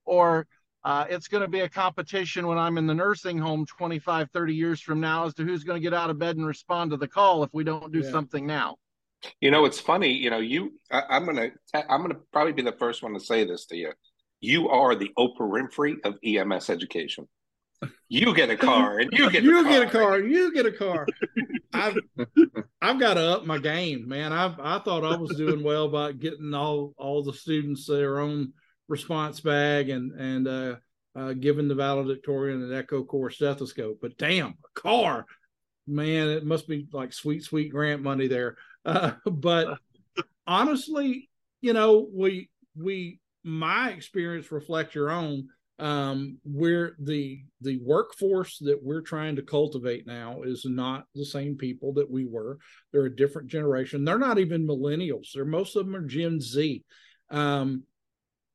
or 0.06 0.48
uh, 0.84 1.06
it's 1.10 1.28
going 1.28 1.42
to 1.42 1.48
be 1.48 1.60
a 1.60 1.70
competition 1.70 2.48
when 2.48 2.58
I'm 2.58 2.78
in 2.78 2.88
the 2.88 2.94
nursing 2.94 3.38
home 3.38 3.66
25, 3.66 4.32
30 4.32 4.54
years 4.54 4.82
from 4.82 5.00
now 5.00 5.26
as 5.26 5.34
to 5.36 5.44
who's 5.44 5.64
going 5.64 5.80
to 5.80 5.84
get 5.84 5.94
out 5.94 6.10
of 6.10 6.18
bed 6.18 6.38
and 6.38 6.46
respond 6.46 6.92
to 6.92 6.98
the 6.98 7.08
call 7.08 7.44
if 7.44 7.54
we 7.54 7.64
don't 7.64 7.92
do 7.92 8.00
yeah. 8.00 8.12
something 8.12 8.48
now. 8.48 8.78
You 9.40 9.52
know, 9.52 9.66
it's 9.66 9.80
funny. 9.80 10.12
You 10.12 10.32
know, 10.32 10.40
you. 10.40 10.74
I, 10.92 11.04
I'm 11.10 11.26
gonna. 11.26 11.52
I'm 11.76 12.02
gonna 12.02 12.18
probably 12.34 12.54
be 12.54 12.64
the 12.64 12.72
first 12.72 13.04
one 13.04 13.14
to 13.14 13.20
say 13.20 13.46
this 13.46 13.68
to 13.68 13.78
you. 13.78 13.92
You 14.40 14.70
are 14.70 14.96
the 14.96 15.12
Oprah 15.16 15.42
Winfrey 15.42 15.98
of 16.04 16.16
EMS 16.26 16.72
education. 16.72 17.28
You 18.10 18.36
get 18.36 18.50
a 18.50 18.58
car, 18.58 19.00
and 19.00 19.12
you 19.14 19.30
get 19.32 19.44
you 19.44 19.60
a 19.60 19.64
get 19.64 19.84
a 19.84 19.90
car, 19.90 20.20
you 20.20 20.54
get 20.54 20.66
a 20.66 20.72
car. 20.72 21.08
I've 21.74 21.98
I've 22.82 23.00
got 23.00 23.16
to 23.16 23.22
up 23.22 23.46
my 23.46 23.58
game, 23.58 24.08
man. 24.08 24.34
I 24.34 24.54
I 24.60 24.80
thought 24.80 25.04
I 25.04 25.16
was 25.16 25.36
doing 25.36 25.64
well 25.64 25.88
by 25.88 26.12
getting 26.12 26.54
all 26.54 26.94
all 26.98 27.24
the 27.24 27.34
students 27.34 27.88
their 27.88 28.20
own 28.20 28.54
response 28.88 29.40
bag 29.40 29.90
and 29.90 30.12
and 30.20 30.48
uh, 30.48 30.76
uh, 31.16 31.34
giving 31.34 31.68
the 31.68 31.76
valedictorian 31.76 32.62
an 32.62 32.84
Eko 32.84 33.06
Core 33.06 33.30
stethoscope. 33.30 34.00
But 34.02 34.18
damn, 34.18 34.50
a 34.50 34.80
car, 34.80 35.26
man, 35.88 36.30
it 36.30 36.46
must 36.46 36.68
be 36.68 36.88
like 36.92 37.14
sweet, 37.14 37.44
sweet 37.44 37.72
grant 37.72 38.02
money 38.02 38.28
there. 38.28 38.58
Uh, 38.84 39.12
but 39.26 39.78
honestly, 40.48 41.30
you 41.62 41.72
know, 41.72 42.08
we 42.12 42.50
we 42.76 43.20
my 43.44 43.92
experience 43.92 44.52
reflects 44.52 44.96
your 44.96 45.12
own. 45.12 45.50
Um, 45.78 46.40
we're 46.44 46.96
the 47.00 47.44
the 47.62 47.78
workforce 47.84 48.58
that 48.62 48.80
we're 48.82 49.02
trying 49.02 49.36
to 49.36 49.44
cultivate 49.44 50.08
now 50.08 50.42
is 50.42 50.66
not 50.66 51.06
the 51.14 51.26
same 51.26 51.58
people 51.58 51.94
that 51.94 52.10
we 52.10 52.26
were. 52.26 52.58
They're 52.92 53.06
a 53.06 53.16
different 53.16 53.50
generation. 53.50 54.04
They're 54.04 54.18
not 54.18 54.40
even 54.40 54.68
millennials. 54.68 55.28
They're 55.34 55.46
most 55.46 55.76
of 55.76 55.86
them 55.86 55.96
are 55.96 56.06
Gen 56.06 56.40
Z. 56.40 56.84
Um, 57.30 57.84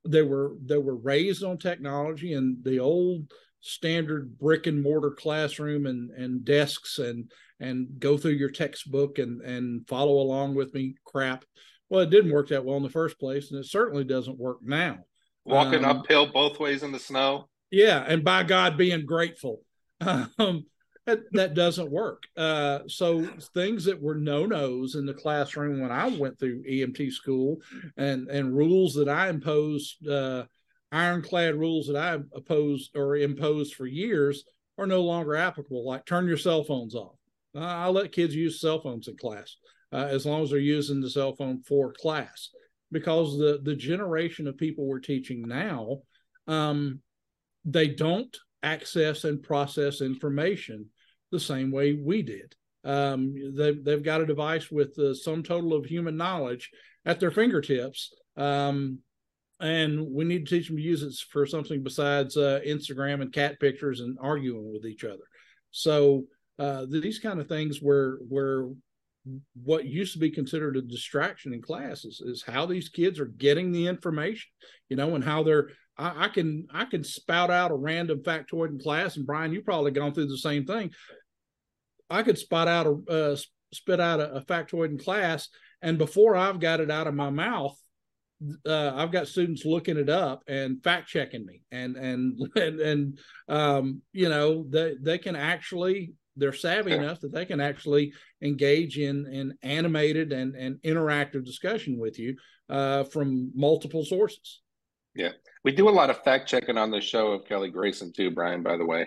they 0.06 0.22
were 0.22 0.52
they 0.64 0.78
were 0.78 0.96
raised 0.96 1.44
on 1.44 1.58
technology 1.58 2.34
and 2.34 2.62
the 2.64 2.78
old 2.78 3.30
standard 3.60 4.38
brick 4.38 4.66
and 4.66 4.82
mortar 4.82 5.10
classroom 5.10 5.86
and 5.86 6.10
and 6.10 6.44
desks 6.44 6.98
and 6.98 7.30
and 7.58 7.98
go 7.98 8.16
through 8.16 8.32
your 8.32 8.50
textbook 8.50 9.18
and 9.18 9.40
and 9.42 9.86
follow 9.88 10.18
along 10.18 10.54
with 10.54 10.72
me 10.74 10.94
crap. 11.04 11.44
Well 11.88 12.00
it 12.00 12.10
didn't 12.10 12.32
work 12.32 12.48
that 12.48 12.64
well 12.64 12.76
in 12.76 12.82
the 12.82 12.88
first 12.88 13.18
place 13.18 13.50
and 13.50 13.60
it 13.60 13.68
certainly 13.68 14.04
doesn't 14.04 14.38
work 14.38 14.58
now. 14.62 14.98
Walking 15.44 15.84
um, 15.84 15.98
uphill 15.98 16.26
both 16.26 16.58
ways 16.58 16.82
in 16.82 16.92
the 16.92 16.98
snow? 16.98 17.48
Yeah 17.70 18.04
and 18.06 18.24
by 18.24 18.42
god 18.42 18.76
being 18.76 19.06
grateful. 19.06 19.62
Um, 20.38 20.66
that, 21.06 21.20
that 21.32 21.54
doesn't 21.54 21.90
work. 21.90 22.24
Uh, 22.36 22.80
so 22.88 23.24
things 23.54 23.84
that 23.84 24.00
were 24.00 24.16
no 24.16 24.44
nos 24.44 24.96
in 24.96 25.06
the 25.06 25.14
classroom 25.14 25.80
when 25.80 25.92
I 25.92 26.08
went 26.08 26.38
through 26.38 26.64
EMT 26.64 27.12
school, 27.12 27.58
and 27.96 28.28
and 28.28 28.56
rules 28.56 28.94
that 28.94 29.08
I 29.08 29.28
imposed, 29.28 30.06
uh, 30.06 30.44
ironclad 30.90 31.54
rules 31.54 31.86
that 31.86 31.96
I 31.96 32.18
opposed 32.34 32.96
or 32.96 33.16
imposed 33.16 33.74
for 33.74 33.86
years 33.86 34.44
are 34.78 34.86
no 34.86 35.02
longer 35.02 35.36
applicable. 35.36 35.86
Like 35.86 36.04
turn 36.04 36.26
your 36.26 36.36
cell 36.36 36.64
phones 36.64 36.94
off. 36.94 37.16
Uh, 37.54 37.60
I'll 37.60 37.92
let 37.92 38.12
kids 38.12 38.34
use 38.34 38.60
cell 38.60 38.80
phones 38.80 39.08
in 39.08 39.16
class 39.16 39.56
uh, 39.92 40.08
as 40.10 40.26
long 40.26 40.42
as 40.42 40.50
they're 40.50 40.58
using 40.58 41.00
the 41.00 41.08
cell 41.08 41.34
phone 41.34 41.62
for 41.62 41.92
class, 41.92 42.50
because 42.90 43.38
the 43.38 43.60
the 43.62 43.76
generation 43.76 44.48
of 44.48 44.58
people 44.58 44.86
we're 44.86 44.98
teaching 44.98 45.42
now 45.46 46.00
um, 46.48 47.00
they 47.64 47.88
don't 47.88 48.36
access 48.62 49.24
and 49.24 49.42
process 49.42 50.00
information 50.00 50.86
the 51.30 51.40
same 51.40 51.70
way 51.70 51.94
we 51.94 52.22
did. 52.22 52.54
Um, 52.84 53.34
they've, 53.56 53.82
they've 53.84 54.02
got 54.02 54.20
a 54.20 54.26
device 54.26 54.70
with 54.70 54.94
the 54.94 55.14
sum 55.14 55.42
total 55.42 55.74
of 55.74 55.84
human 55.84 56.16
knowledge 56.16 56.70
at 57.04 57.18
their 57.18 57.30
fingertips. 57.30 58.12
Um, 58.36 59.00
and 59.58 60.06
we 60.10 60.24
need 60.24 60.46
to 60.46 60.54
teach 60.58 60.68
them 60.68 60.76
to 60.76 60.82
use 60.82 61.02
it 61.02 61.14
for 61.30 61.46
something 61.46 61.82
besides 61.82 62.36
uh, 62.36 62.60
Instagram 62.66 63.22
and 63.22 63.32
cat 63.32 63.58
pictures 63.58 64.00
and 64.00 64.18
arguing 64.20 64.72
with 64.72 64.84
each 64.84 65.02
other. 65.02 65.24
So 65.70 66.24
uh, 66.58 66.86
these 66.88 67.18
kind 67.18 67.40
of 67.40 67.48
things 67.48 67.78
where 67.80 68.18
where 68.28 68.68
what 69.64 69.86
used 69.86 70.12
to 70.12 70.18
be 70.18 70.30
considered 70.30 70.76
a 70.76 70.82
distraction 70.82 71.52
in 71.52 71.60
classes 71.60 72.20
is 72.24 72.44
how 72.46 72.64
these 72.64 72.88
kids 72.88 73.18
are 73.18 73.26
getting 73.26 73.72
the 73.72 73.86
information, 73.86 74.48
you 74.88 74.96
know, 74.96 75.14
and 75.14 75.24
how 75.24 75.42
they're 75.42 75.70
I, 75.98 76.26
I, 76.26 76.28
can 76.28 76.66
I 76.72 76.84
can 76.84 77.04
spout 77.04 77.50
out 77.50 77.70
a 77.70 77.74
random 77.74 78.20
factoid 78.20 78.70
in 78.70 78.78
class, 78.78 79.16
and 79.16 79.26
Brian, 79.26 79.52
you 79.52 79.62
probably 79.62 79.90
gone 79.90 80.12
through 80.12 80.28
the 80.28 80.38
same 80.38 80.64
thing. 80.64 80.90
I 82.08 82.22
could 82.22 82.38
spot 82.38 82.68
out 82.68 82.86
a 82.86 83.12
uh, 83.12 83.36
spit 83.72 84.00
out 84.00 84.20
a, 84.20 84.36
a, 84.36 84.44
factoid 84.44 84.90
in 84.90 84.98
class, 84.98 85.48
and 85.82 85.98
before 85.98 86.36
I've 86.36 86.60
got 86.60 86.80
it 86.80 86.90
out 86.90 87.06
of 87.06 87.14
my 87.14 87.30
mouth, 87.30 87.76
uh, 88.66 88.92
I've 88.94 89.10
got 89.10 89.28
students 89.28 89.64
looking 89.64 89.96
it 89.96 90.08
up 90.08 90.42
and 90.46 90.82
fact 90.82 91.08
checking 91.08 91.44
me, 91.44 91.62
and 91.70 91.96
and 91.96 92.40
and 92.56 92.80
and 92.80 93.18
um, 93.48 94.02
you 94.12 94.28
know 94.28 94.66
they 94.68 94.94
they 95.00 95.18
can 95.18 95.36
actually 95.36 96.12
they're 96.36 96.52
savvy 96.52 96.92
enough 96.92 97.20
that 97.20 97.32
they 97.32 97.46
can 97.46 97.60
actually 97.60 98.12
engage 98.42 98.98
in 98.98 99.26
in 99.26 99.56
animated 99.62 100.32
and 100.32 100.54
and 100.54 100.76
interactive 100.82 101.44
discussion 101.44 101.98
with 101.98 102.18
you 102.18 102.36
uh, 102.68 103.04
from 103.04 103.50
multiple 103.54 104.04
sources. 104.04 104.60
Yeah, 105.16 105.30
we 105.64 105.72
do 105.72 105.88
a 105.88 105.90
lot 105.90 106.10
of 106.10 106.22
fact 106.22 106.48
checking 106.48 106.78
on 106.78 106.90
the 106.90 107.00
show 107.00 107.32
of 107.32 107.46
Kelly 107.46 107.70
Grayson 107.70 108.12
too, 108.12 108.30
Brian. 108.30 108.62
By 108.62 108.76
the 108.76 108.84
way, 108.84 109.06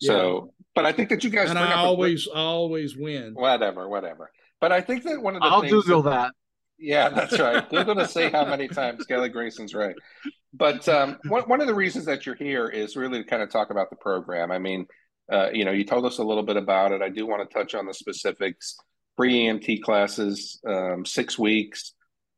so 0.00 0.34
yeah. 0.34 0.64
but 0.74 0.86
I 0.86 0.92
think 0.92 1.10
that 1.10 1.22
you 1.22 1.30
guys 1.30 1.50
and 1.50 1.58
I 1.58 1.74
always 1.74 2.26
a, 2.26 2.34
always 2.34 2.96
win. 2.96 3.34
Whatever, 3.34 3.88
whatever. 3.88 4.30
But 4.60 4.72
I 4.72 4.80
think 4.80 5.04
that 5.04 5.22
one 5.22 5.36
of 5.36 5.42
the 5.42 5.48
I'll 5.48 5.62
Google 5.62 6.02
that, 6.02 6.10
that. 6.10 6.32
Yeah, 6.78 7.10
that's 7.10 7.38
right. 7.38 7.68
Google 7.68 7.94
to 7.96 8.08
see 8.08 8.30
how 8.30 8.44
many 8.44 8.66
times 8.68 9.04
Kelly 9.06 9.28
Grayson's 9.28 9.74
right. 9.74 9.94
But 10.52 10.88
um, 10.88 11.18
one 11.28 11.42
one 11.44 11.60
of 11.60 11.66
the 11.66 11.74
reasons 11.74 12.06
that 12.06 12.26
you're 12.26 12.34
here 12.34 12.68
is 12.68 12.96
really 12.96 13.22
to 13.22 13.28
kind 13.28 13.42
of 13.42 13.50
talk 13.50 13.70
about 13.70 13.90
the 13.90 13.96
program. 13.96 14.50
I 14.50 14.58
mean, 14.58 14.86
uh, 15.30 15.50
you 15.52 15.64
know, 15.64 15.70
you 15.70 15.84
told 15.84 16.04
us 16.04 16.18
a 16.18 16.24
little 16.24 16.42
bit 16.42 16.56
about 16.56 16.92
it. 16.92 17.02
I 17.02 17.08
do 17.08 17.26
want 17.26 17.48
to 17.48 17.54
touch 17.54 17.74
on 17.74 17.86
the 17.86 17.94
specifics. 17.94 18.76
Free 19.16 19.46
EMT 19.46 19.82
classes, 19.82 20.60
um, 20.66 21.04
six 21.04 21.38
weeks. 21.38 21.92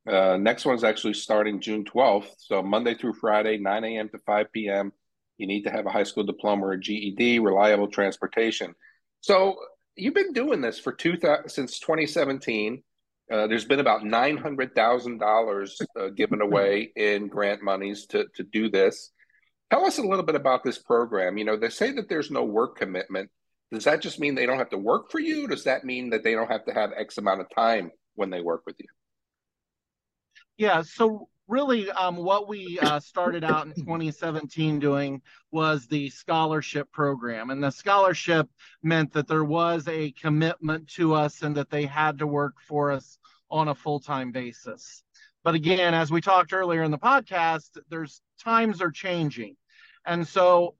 Uh, 0.06 0.36
next 0.36 0.64
one's 0.64 0.84
actually 0.84 1.14
starting 1.14 1.60
June 1.60 1.84
12th. 1.84 2.30
So 2.38 2.62
Monday 2.62 2.94
through 2.94 3.14
Friday, 3.14 3.58
9 3.58 3.84
a.m. 3.84 4.08
to 4.08 4.18
5 4.18 4.52
p.m. 4.52 4.92
You 5.38 5.46
need 5.46 5.62
to 5.62 5.70
have 5.70 5.86
a 5.86 5.90
high 5.90 6.02
school 6.02 6.24
diploma 6.24 6.66
or 6.66 6.72
a 6.72 6.80
GED, 6.80 7.38
reliable 7.38 7.88
transportation. 7.88 8.74
So 9.20 9.56
you've 9.96 10.14
been 10.14 10.32
doing 10.32 10.60
this 10.60 10.78
for 10.78 10.92
two 10.92 11.16
since 11.46 11.78
2017. 11.78 12.82
Uh, 13.30 13.46
there's 13.46 13.64
been 13.64 13.80
about 13.80 14.04
nine 14.04 14.36
hundred 14.36 14.74
thousand 14.74 15.22
uh, 15.22 15.26
dollars 15.26 15.80
given 16.16 16.42
away 16.42 16.92
in 16.96 17.28
grant 17.28 17.62
monies 17.62 18.06
to 18.06 18.26
to 18.34 18.42
do 18.42 18.68
this. 18.68 19.10
Tell 19.70 19.86
us 19.86 19.98
a 19.98 20.02
little 20.02 20.24
bit 20.24 20.34
about 20.34 20.64
this 20.64 20.78
program. 20.78 21.38
You 21.38 21.44
know, 21.46 21.56
they 21.56 21.70
say 21.70 21.92
that 21.92 22.08
there's 22.08 22.30
no 22.30 22.44
work 22.44 22.76
commitment. 22.76 23.30
Does 23.72 23.84
that 23.84 24.02
just 24.02 24.20
mean 24.20 24.34
they 24.34 24.44
don't 24.44 24.58
have 24.58 24.70
to 24.70 24.78
work 24.78 25.10
for 25.10 25.18
you? 25.18 25.46
Does 25.46 25.64
that 25.64 25.84
mean 25.84 26.10
that 26.10 26.22
they 26.24 26.34
don't 26.34 26.50
have 26.50 26.66
to 26.66 26.74
have 26.74 26.90
X 26.94 27.16
amount 27.16 27.40
of 27.40 27.46
time 27.54 27.90
when 28.16 28.28
they 28.28 28.42
work 28.42 28.64
with 28.66 28.76
you? 28.78 28.88
Yeah. 30.56 30.82
So 30.82 31.28
really, 31.48 31.90
um, 31.90 32.16
what 32.16 32.48
we 32.48 32.78
uh, 32.80 33.00
started 33.00 33.44
out 33.44 33.66
in 33.66 33.74
2017 33.74 34.78
doing 34.78 35.20
was 35.50 35.86
the 35.86 36.08
scholarship 36.10 36.90
program, 36.92 37.50
and 37.50 37.62
the 37.62 37.70
scholarship 37.70 38.48
meant 38.82 39.12
that 39.12 39.28
there 39.28 39.44
was 39.44 39.86
a 39.88 40.12
commitment 40.12 40.88
to 40.88 41.14
us 41.14 41.42
and 41.42 41.56
that 41.56 41.70
they 41.70 41.84
had 41.86 42.18
to 42.18 42.26
work 42.26 42.54
for 42.66 42.92
us 42.92 43.18
on 43.50 43.68
a 43.68 43.74
full-time 43.74 44.32
basis. 44.32 45.02
But 45.44 45.54
again, 45.54 45.94
as 45.94 46.10
we 46.10 46.20
talked 46.20 46.52
earlier 46.52 46.82
in 46.82 46.90
the 46.90 46.98
podcast, 46.98 47.76
there's 47.90 48.22
times 48.42 48.80
are 48.80 48.90
changing. 48.90 49.56
And 50.06 50.26
so 50.26 50.76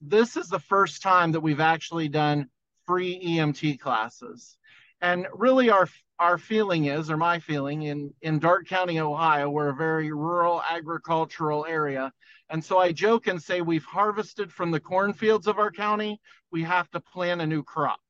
this 0.00 0.36
is 0.36 0.48
the 0.48 0.58
first 0.58 1.02
time 1.02 1.32
that 1.32 1.40
we've 1.40 1.60
actually 1.60 2.08
done 2.08 2.48
free 2.86 3.20
EMT 3.22 3.80
classes. 3.80 4.56
And 5.00 5.26
really 5.32 5.70
our 5.70 5.88
our 6.18 6.38
feeling 6.38 6.86
is, 6.86 7.10
or 7.10 7.16
my 7.16 7.38
feeling, 7.38 7.82
in, 7.82 8.12
in 8.22 8.38
Darke 8.38 8.66
County, 8.66 9.00
Ohio, 9.00 9.50
we're 9.50 9.68
a 9.68 9.74
very 9.74 10.12
rural 10.12 10.62
agricultural 10.62 11.66
area. 11.66 12.12
And 12.48 12.64
so 12.64 12.78
I 12.78 12.92
joke 12.92 13.26
and 13.26 13.42
say 13.42 13.60
we've 13.60 13.84
harvested 13.84 14.52
from 14.52 14.70
the 14.70 14.80
cornfields 14.80 15.46
of 15.46 15.58
our 15.58 15.70
county, 15.70 16.20
we 16.50 16.62
have 16.62 16.90
to 16.90 17.00
plant 17.00 17.40
a 17.40 17.46
new 17.46 17.62
crop. 17.62 18.00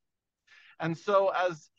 And 0.79 0.97
so 0.97 1.31
as 1.49 1.69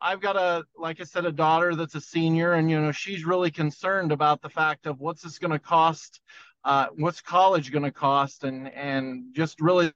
I've 0.00 0.20
got 0.20 0.36
a, 0.36 0.64
like 0.76 1.00
I 1.00 1.04
said, 1.04 1.24
a 1.24 1.32
daughter 1.32 1.74
that's 1.74 1.94
a 1.94 2.00
senior, 2.00 2.54
and 2.54 2.70
you 2.70 2.80
know 2.80 2.92
she's 2.92 3.24
really 3.24 3.50
concerned 3.50 4.12
about 4.12 4.42
the 4.42 4.50
fact 4.50 4.86
of 4.86 5.00
what's 5.00 5.22
this 5.22 5.38
going 5.38 5.52
to 5.52 5.58
cost 5.58 6.20
uh, 6.64 6.86
what's 6.96 7.20
college 7.20 7.70
going 7.70 7.84
to 7.84 7.90
cost 7.90 8.44
and 8.44 8.68
and 8.72 9.34
just 9.34 9.60
really 9.60 9.92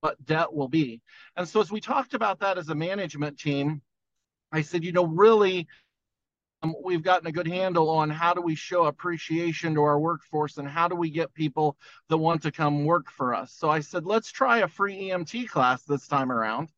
what 0.00 0.22
debt 0.24 0.52
will 0.52 0.68
be 0.68 1.00
and 1.36 1.46
so 1.46 1.60
as 1.60 1.70
we 1.70 1.80
talked 1.80 2.14
about 2.14 2.40
that 2.40 2.56
as 2.56 2.68
a 2.70 2.74
management 2.74 3.38
team 3.38 3.82
i 4.52 4.60
said 4.62 4.84
you 4.84 4.92
know 4.92 5.06
really 5.06 5.66
um, 6.62 6.74
we've 6.84 7.02
gotten 7.02 7.26
a 7.26 7.32
good 7.32 7.48
handle 7.48 7.88
on 7.88 8.10
how 8.10 8.34
do 8.34 8.42
we 8.42 8.54
show 8.54 8.84
appreciation 8.84 9.74
to 9.74 9.82
our 9.82 9.98
workforce 9.98 10.58
and 10.58 10.68
how 10.68 10.88
do 10.88 10.94
we 10.94 11.10
get 11.10 11.32
people 11.32 11.76
that 12.08 12.18
want 12.18 12.42
to 12.42 12.52
come 12.52 12.84
work 12.84 13.10
for 13.10 13.34
us 13.34 13.52
so 13.56 13.70
i 13.70 13.80
said 13.80 14.04
let's 14.04 14.30
try 14.30 14.58
a 14.58 14.68
free 14.68 15.08
emt 15.08 15.48
class 15.48 15.82
this 15.84 16.06
time 16.06 16.30
around 16.30 16.68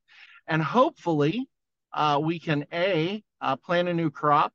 and 0.47 0.63
hopefully 0.63 1.49
uh, 1.95 2.19
we 2.23 2.39
can 2.39 2.65
a 2.73 3.23
uh, 3.41 3.57
plant 3.57 3.89
a 3.89 3.95
new 3.95 4.11
crop 4.11 4.53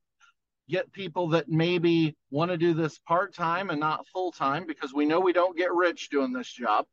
get 0.70 0.92
people 0.92 1.30
that 1.30 1.48
maybe 1.48 2.16
want 2.30 2.52
to 2.52 2.58
do 2.58 2.74
this 2.74 3.00
part 3.00 3.34
time 3.34 3.70
and 3.70 3.80
not 3.80 4.06
full 4.08 4.32
time 4.32 4.66
because 4.68 4.94
we 4.94 5.06
know 5.06 5.20
we 5.20 5.34
don't 5.34 5.58
get 5.58 5.74
rich 5.74 6.10
doing 6.10 6.34
this 6.34 6.52
job. 6.52 6.86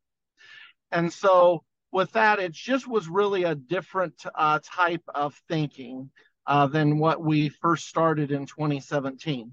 And 0.92 1.12
so, 1.12 1.64
with 1.94 2.10
that, 2.10 2.40
it 2.40 2.50
just 2.50 2.88
was 2.88 3.06
really 3.06 3.44
a 3.44 3.54
different 3.54 4.20
uh, 4.34 4.58
type 4.64 5.04
of 5.14 5.40
thinking 5.48 6.10
uh, 6.44 6.66
than 6.66 6.98
what 6.98 7.22
we 7.22 7.48
first 7.48 7.86
started 7.88 8.32
in 8.32 8.46
2017. 8.46 9.52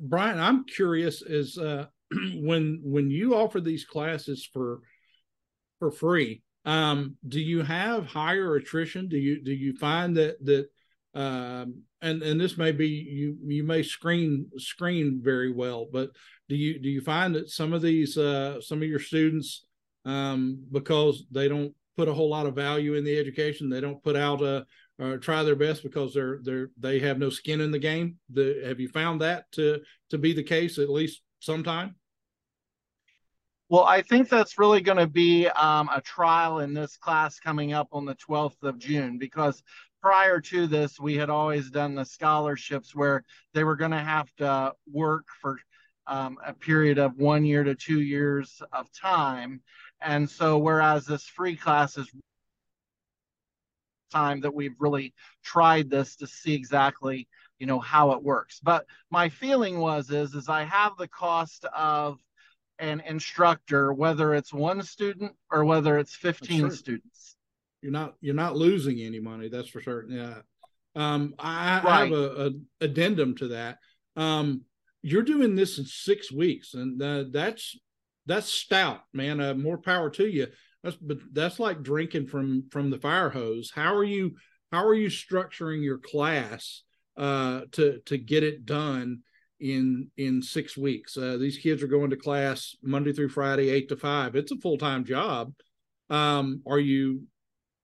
Brian, 0.00 0.40
I'm 0.40 0.64
curious 0.64 1.22
is 1.22 1.56
uh, 1.56 1.86
when 2.34 2.80
when 2.82 3.10
you 3.10 3.36
offer 3.36 3.60
these 3.60 3.84
classes 3.84 4.48
for 4.52 4.80
for 5.78 5.92
free, 5.92 6.42
um, 6.64 7.16
do 7.28 7.40
you 7.40 7.62
have 7.62 8.06
higher 8.06 8.56
attrition? 8.56 9.08
Do 9.08 9.18
you 9.18 9.40
do 9.40 9.52
you 9.52 9.76
find 9.76 10.16
that 10.16 10.44
that 10.44 10.66
um, 11.14 11.82
and 12.00 12.24
and 12.24 12.40
this 12.40 12.58
may 12.58 12.72
be 12.72 12.88
you 12.88 13.36
you 13.46 13.62
may 13.62 13.84
screen 13.84 14.50
screen 14.58 15.20
very 15.22 15.52
well, 15.52 15.86
but 15.92 16.10
do 16.48 16.56
you 16.56 16.80
do 16.80 16.88
you 16.88 17.02
find 17.02 17.36
that 17.36 17.50
some 17.50 17.72
of 17.72 17.82
these 17.82 18.18
uh, 18.18 18.60
some 18.60 18.82
of 18.82 18.88
your 18.88 18.98
students 18.98 19.64
um, 20.04 20.64
because 20.70 21.24
they 21.30 21.48
don't 21.48 21.74
put 21.96 22.08
a 22.08 22.14
whole 22.14 22.28
lot 22.28 22.46
of 22.46 22.54
value 22.54 22.94
in 22.94 23.04
the 23.04 23.18
education, 23.18 23.68
they 23.68 23.80
don't 23.80 24.02
put 24.02 24.16
out 24.16 24.42
a 24.42 24.66
or 24.98 25.18
try 25.18 25.42
their 25.42 25.56
best 25.56 25.82
because 25.82 26.14
they're 26.14 26.38
they're 26.42 26.70
they 26.78 26.98
have 27.00 27.18
no 27.18 27.30
skin 27.30 27.60
in 27.60 27.70
the 27.70 27.78
game. 27.78 28.16
The, 28.30 28.62
have 28.64 28.80
you 28.80 28.88
found 28.88 29.20
that 29.20 29.50
to 29.52 29.80
to 30.10 30.18
be 30.18 30.32
the 30.32 30.42
case 30.42 30.78
at 30.78 30.90
least 30.90 31.22
sometime? 31.40 31.96
Well, 33.68 33.84
I 33.84 34.02
think 34.02 34.28
that's 34.28 34.58
really 34.58 34.82
going 34.82 34.98
to 34.98 35.06
be 35.06 35.48
um, 35.48 35.88
a 35.94 36.02
trial 36.02 36.58
in 36.58 36.74
this 36.74 36.98
class 36.98 37.40
coming 37.40 37.72
up 37.72 37.88
on 37.92 38.04
the 38.04 38.14
12th 38.16 38.62
of 38.62 38.78
June 38.78 39.16
because 39.16 39.62
prior 40.02 40.40
to 40.40 40.66
this, 40.66 41.00
we 41.00 41.16
had 41.16 41.30
always 41.30 41.70
done 41.70 41.94
the 41.94 42.04
scholarships 42.04 42.94
where 42.94 43.24
they 43.54 43.64
were 43.64 43.76
going 43.76 43.92
to 43.92 43.96
have 43.96 44.30
to 44.36 44.74
work 44.92 45.24
for 45.40 45.58
um, 46.06 46.36
a 46.44 46.52
period 46.52 46.98
of 46.98 47.16
one 47.16 47.46
year 47.46 47.64
to 47.64 47.74
two 47.74 48.02
years 48.02 48.60
of 48.72 48.92
time. 48.92 49.62
And 50.04 50.28
so, 50.28 50.58
whereas 50.58 51.06
this 51.06 51.24
free 51.24 51.56
class 51.56 51.96
is 51.96 52.08
time 54.12 54.40
that 54.40 54.54
we've 54.54 54.76
really 54.78 55.14
tried 55.42 55.88
this 55.88 56.16
to 56.16 56.26
see 56.26 56.54
exactly 56.54 57.26
you 57.58 57.66
know 57.66 57.80
how 57.80 58.10
it 58.10 58.22
works 58.22 58.60
but 58.62 58.84
my 59.08 59.30
feeling 59.30 59.78
was 59.78 60.10
is 60.10 60.34
is 60.34 60.50
i 60.50 60.64
have 60.64 60.92
the 60.98 61.08
cost 61.08 61.64
of 61.74 62.18
an 62.78 63.00
instructor 63.06 63.90
whether 63.94 64.34
it's 64.34 64.52
one 64.52 64.82
student 64.82 65.32
or 65.50 65.64
whether 65.64 65.98
it's 65.98 66.14
15 66.14 66.70
students 66.72 67.36
you're 67.82 67.92
not 67.92 68.14
you're 68.20 68.34
not 68.34 68.56
losing 68.56 69.00
any 69.00 69.18
money. 69.18 69.48
That's 69.48 69.68
for 69.68 69.82
certain. 69.82 70.16
Yeah. 70.16 70.38
Um, 70.94 71.34
I, 71.38 71.80
right. 71.80 71.84
I 71.84 72.04
have 72.04 72.12
a, 72.12 72.46
a, 72.46 72.50
addendum 72.84 73.34
to 73.36 73.48
that. 73.48 73.78
Um, 74.16 74.62
you're 75.02 75.22
doing 75.22 75.56
this 75.56 75.78
in 75.78 75.84
six 75.84 76.30
weeks, 76.30 76.74
and 76.74 77.02
uh, 77.02 77.24
that's 77.30 77.76
that's 78.26 78.48
stout, 78.48 79.02
man. 79.12 79.40
Uh, 79.40 79.54
more 79.54 79.78
power 79.78 80.10
to 80.10 80.26
you. 80.26 80.46
That's 80.82 80.96
but 80.96 81.18
that's 81.32 81.58
like 81.58 81.82
drinking 81.82 82.26
from 82.26 82.68
from 82.70 82.90
the 82.90 82.98
fire 82.98 83.30
hose. 83.30 83.70
How 83.74 83.94
are 83.94 84.04
you 84.04 84.36
how 84.70 84.84
are 84.86 84.94
you 84.94 85.08
structuring 85.08 85.82
your 85.82 85.98
class 85.98 86.82
uh, 87.16 87.62
to 87.72 88.00
to 88.06 88.18
get 88.18 88.42
it 88.42 88.66
done 88.66 89.20
in 89.62 90.10
in 90.16 90.42
six 90.42 90.76
weeks. 90.76 91.16
Uh, 91.16 91.36
these 91.38 91.58
kids 91.58 91.82
are 91.82 91.88
going 91.88 92.10
to 92.10 92.16
class 92.16 92.74
Monday 92.82 93.12
through 93.12 93.28
Friday, 93.28 93.70
eight 93.70 93.88
to 93.88 93.96
five. 93.96 94.34
It's 94.34 94.52
a 94.52 94.56
full 94.56 94.76
time 94.76 95.04
job. 95.04 95.52
Um, 96.10 96.62
are 96.66 96.80
you? 96.80 97.22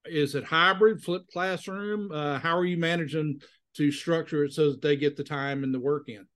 Is 0.04 0.34
it 0.34 0.44
hybrid, 0.44 1.02
flipped 1.02 1.32
classroom? 1.32 2.10
Uh, 2.12 2.38
how 2.38 2.56
are 2.56 2.64
you 2.64 2.78
managing 2.78 3.40
to 3.76 3.92
structure 3.92 4.44
it 4.44 4.52
so 4.52 4.70
that 4.70 4.82
they 4.82 4.96
get 4.96 5.16
the 5.16 5.24
time 5.24 5.62
and 5.62 5.72
the 5.72 5.80
work 5.80 6.08
in? 6.08 6.26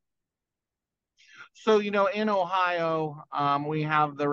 So 1.54 1.78
you 1.78 1.90
know, 1.90 2.06
in 2.06 2.28
Ohio, 2.28 3.24
um, 3.32 3.66
we 3.66 3.82
have 3.82 4.16
the 4.16 4.28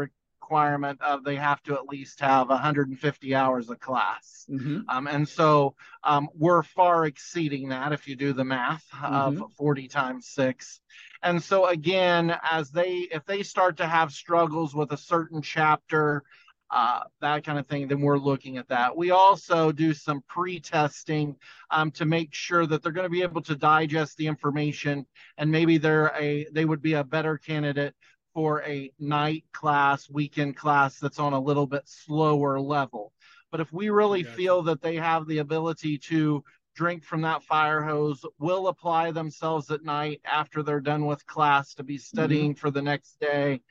requirement 0.50 1.00
of 1.02 1.24
they 1.24 1.36
have 1.36 1.62
to 1.64 1.74
at 1.76 1.88
least 1.88 2.20
have 2.22 2.50
150 2.50 3.36
hours 3.36 3.70
of 3.70 3.80
class. 3.80 4.46
Mm-hmm. 4.50 4.90
Um, 4.90 5.08
and 5.08 5.28
so 5.28 5.76
um, 6.04 6.30
we're 6.34 6.64
far 6.64 7.06
exceeding 7.06 7.70
that 7.70 7.94
if 7.94 8.08
you 8.08 8.16
do 8.16 8.34
the 8.34 8.44
math 8.44 8.86
mm-hmm. 8.92 9.44
of 9.44 9.54
40 9.54 9.88
times 9.88 10.28
six. 10.28 10.82
And 11.22 11.44
so 11.44 11.68
again, 11.68 12.36
as 12.50 12.72
they 12.72 13.08
if 13.12 13.26
they 13.26 13.44
start 13.44 13.78
to 13.78 13.86
have 13.86 14.12
struggles 14.12 14.74
with 14.74 14.92
a 14.92 14.98
certain 14.98 15.42
chapter, 15.42 16.24
uh, 16.72 17.02
that 17.22 17.44
kind 17.44 17.58
of 17.58 17.68
thing, 17.68 17.88
then 17.88 18.02
we're 18.02 18.18
looking 18.18 18.58
at 18.58 18.68
that. 18.68 18.96
We 18.96 19.12
also 19.12 19.72
do 19.72 19.94
some 19.94 20.22
pre-testing 20.28 21.36
um, 21.72 21.92
to 21.92 22.06
make 22.06 22.34
sure 22.34 22.66
that 22.68 22.84
they're 22.84 22.92
going 22.92 23.06
to 23.06 23.10
be 23.10 23.24
able 23.24 23.42
to 23.44 23.56
digest 23.56 24.18
the 24.18 24.28
information, 24.28 25.06
and 25.38 25.52
maybe 25.52 25.78
they're 25.78 26.14
a 26.16 26.48
they 26.52 26.66
would 26.66 26.82
be 26.82 26.94
a 26.94 27.04
better 27.04 27.38
candidate 27.38 27.96
for 28.34 28.62
a 28.64 28.92
night 29.00 29.46
class, 29.52 30.10
weekend 30.10 30.56
class 30.56 31.00
that's 31.00 31.20
on 31.20 31.34
a 31.34 31.40
little 31.40 31.66
bit 31.66 31.84
slower 31.86 32.60
level. 32.60 33.14
But 33.52 33.62
if 33.62 33.74
we 33.74 33.90
really 33.90 34.22
gotcha. 34.22 34.36
feel 34.36 34.62
that 34.64 34.82
they 34.82 34.96
have 34.98 35.28
the 35.28 35.40
ability 35.40 35.98
to 36.10 36.44
drink 36.76 37.04
from 37.04 37.22
that 37.22 37.44
fire 37.44 37.82
hose, 37.82 38.24
will 38.38 38.68
apply 38.68 39.12
themselves 39.12 39.72
at 39.72 39.84
night 39.84 40.22
after 40.24 40.62
they're 40.62 40.80
done 40.80 41.06
with 41.06 41.26
class 41.26 41.74
to 41.74 41.84
be 41.84 41.96
mm-hmm. 41.96 42.02
studying 42.02 42.52
mm-hmm. 42.52 42.60
for 42.60 42.72
the 42.72 42.82
next 42.82 43.20
day, 43.20 43.62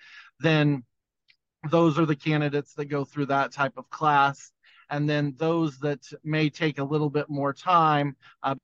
then 0.40 0.82
those 1.70 1.98
are 1.98 2.06
the 2.06 2.16
candidates 2.16 2.74
that 2.74 2.86
go 2.86 3.04
through 3.04 3.26
that 3.26 3.52
type 3.52 3.74
of 3.76 3.88
class. 3.90 4.52
And 4.90 5.08
then 5.08 5.34
those 5.36 5.78
that 5.80 6.00
may 6.24 6.48
take 6.48 6.78
a 6.78 6.84
little 6.84 7.10
bit 7.10 7.28
more 7.28 7.52
time, 7.52 8.16
uh, 8.42 8.54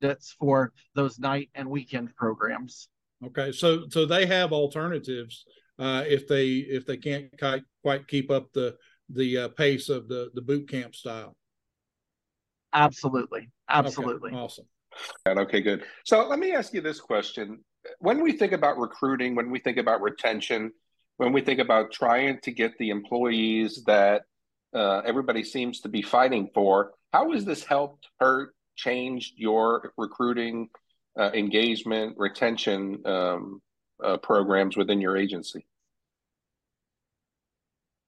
that's 0.00 0.32
for 0.32 0.72
those 0.94 1.18
night 1.18 1.50
and 1.54 1.68
weekend 1.68 2.14
programs. 2.14 2.88
Okay, 3.24 3.50
so 3.50 3.88
so 3.88 4.06
they 4.06 4.26
have 4.26 4.52
alternatives 4.52 5.44
uh, 5.78 6.04
if 6.06 6.28
they 6.28 6.46
if 6.46 6.86
they 6.86 6.96
can't 6.96 7.36
quite, 7.38 7.62
quite 7.82 8.06
keep 8.06 8.30
up 8.30 8.52
the 8.52 8.76
the 9.08 9.38
uh, 9.38 9.48
pace 9.48 9.88
of 9.88 10.08
the 10.08 10.30
the 10.34 10.42
boot 10.42 10.68
camp 10.68 10.94
style. 10.94 11.36
Absolutely, 12.72 13.50
absolutely, 13.68 14.30
okay, 14.30 14.38
awesome. 14.38 14.66
Okay, 15.26 15.60
good. 15.60 15.84
So 16.04 16.26
let 16.28 16.38
me 16.38 16.52
ask 16.52 16.74
you 16.74 16.80
this 16.80 17.00
question: 17.00 17.64
When 17.98 18.22
we 18.22 18.32
think 18.32 18.52
about 18.52 18.78
recruiting, 18.78 19.34
when 19.34 19.50
we 19.50 19.58
think 19.58 19.78
about 19.78 20.00
retention, 20.00 20.72
when 21.18 21.32
we 21.32 21.42
think 21.42 21.58
about 21.60 21.92
trying 21.92 22.38
to 22.40 22.50
get 22.50 22.78
the 22.78 22.90
employees 22.90 23.82
that 23.86 24.22
uh, 24.74 25.00
everybody 25.04 25.44
seems 25.44 25.80
to 25.80 25.88
be 25.88 26.00
fighting 26.00 26.48
for, 26.54 26.92
how 27.12 27.32
has 27.32 27.44
this 27.44 27.64
helped 27.64 28.08
hurt 28.20 28.54
changed 28.76 29.34
your 29.36 29.92
recruiting 29.96 30.68
uh, 31.18 31.30
engagement, 31.34 32.14
retention 32.16 33.02
um, 33.04 33.60
uh, 34.02 34.16
programs 34.18 34.76
within 34.76 35.00
your 35.00 35.16
agency? 35.16 35.66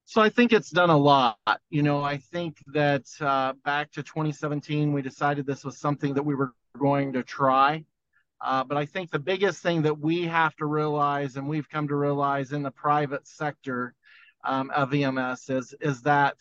So 0.05 0.21
I 0.21 0.29
think 0.29 0.53
it's 0.53 0.71
done 0.71 0.91
a 0.91 0.97
lot. 0.97 1.39
You 1.69 1.83
know, 1.83 2.03
I 2.03 2.19
think 2.19 2.59
that 2.69 3.07
uh, 3.21 3.55
back 3.65 3.91
to 3.93 4.03
2017, 4.03 4.93
we 4.93 5.03
decided 5.03 5.47
this 5.47 5.65
was 5.65 5.79
something 5.79 6.15
that 6.15 6.23
we 6.23 6.37
were 6.37 6.53
going 6.79 7.13
to 7.15 7.25
try. 7.25 7.85
Uh, 8.43 8.65
but 8.65 8.79
I 8.79 8.87
think 8.87 9.11
the 9.11 9.19
biggest 9.19 9.63
thing 9.63 9.83
that 9.83 9.99
we 9.99 10.23
have 10.23 10.57
to 10.57 10.67
realize, 10.67 11.37
and 11.37 11.47
we've 11.49 11.69
come 11.69 11.89
to 11.89 11.97
realize 11.97 12.53
in 12.53 12.63
the 12.63 12.71
private 12.71 13.27
sector 13.27 13.95
um, 14.45 14.71
of 14.71 14.95
EMS, 14.95 15.51
is 15.51 15.75
is 15.81 16.03
that 16.03 16.37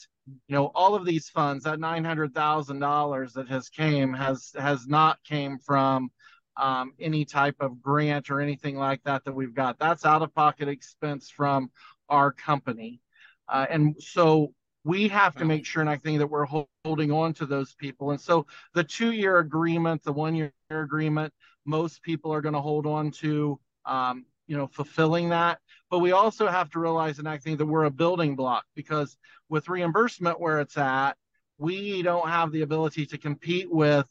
you 0.47 0.55
know 0.55 0.71
all 0.75 0.95
of 0.95 1.05
these 1.05 1.29
funds, 1.29 1.65
that 1.65 1.79
nine 1.79 2.05
hundred 2.05 2.33
thousand 2.33 2.79
dollars 2.79 3.33
that 3.33 3.49
has 3.49 3.69
came 3.69 4.13
has 4.13 4.53
has 4.57 4.87
not 4.87 5.21
came 5.23 5.57
from 5.59 6.09
um, 6.55 6.93
any 6.99 7.25
type 7.25 7.55
of 7.59 7.81
grant 7.81 8.29
or 8.29 8.39
anything 8.39 8.77
like 8.77 9.03
that 9.03 9.25
that 9.25 9.33
we've 9.33 9.53
got. 9.53 9.79
That's 9.79 10.05
out 10.05 10.21
of 10.21 10.33
pocket 10.33 10.67
expense 10.67 11.29
from 11.29 11.71
our 12.09 12.31
company. 12.31 13.01
Uh, 13.47 13.65
and 13.69 13.95
so 13.99 14.53
we 14.83 15.07
have 15.09 15.35
to 15.35 15.45
make 15.45 15.65
sure, 15.65 15.81
and 15.81 15.89
I 15.89 15.97
think 15.97 16.19
that 16.19 16.27
we're 16.27 16.47
holding 16.85 17.11
on 17.11 17.33
to 17.35 17.45
those 17.45 17.73
people. 17.73 18.11
And 18.11 18.21
so 18.21 18.45
the 18.73 18.83
two 18.83 19.11
year 19.11 19.39
agreement, 19.39 20.03
the 20.03 20.13
one 20.13 20.35
year 20.35 20.53
agreement, 20.69 21.33
most 21.69 22.01
people 22.01 22.33
are 22.33 22.41
going 22.41 22.55
to 22.55 22.61
hold 22.61 22.85
on 22.85 23.11
to, 23.11 23.59
um, 23.85 24.25
you 24.47 24.57
know, 24.57 24.67
fulfilling 24.67 25.29
that. 25.29 25.59
But 25.89 25.99
we 25.99 26.11
also 26.11 26.47
have 26.47 26.69
to 26.71 26.79
realize, 26.79 27.19
and 27.19 27.29
I 27.29 27.37
think 27.37 27.59
that 27.59 27.65
we're 27.65 27.85
a 27.85 27.91
building 27.91 28.35
block 28.35 28.65
because 28.75 29.17
with 29.47 29.69
reimbursement 29.69 30.39
where 30.39 30.59
it's 30.59 30.77
at, 30.77 31.13
we 31.57 32.01
don't 32.01 32.29
have 32.29 32.51
the 32.51 32.61
ability 32.63 33.05
to 33.07 33.17
compete 33.17 33.71
with 33.71 34.07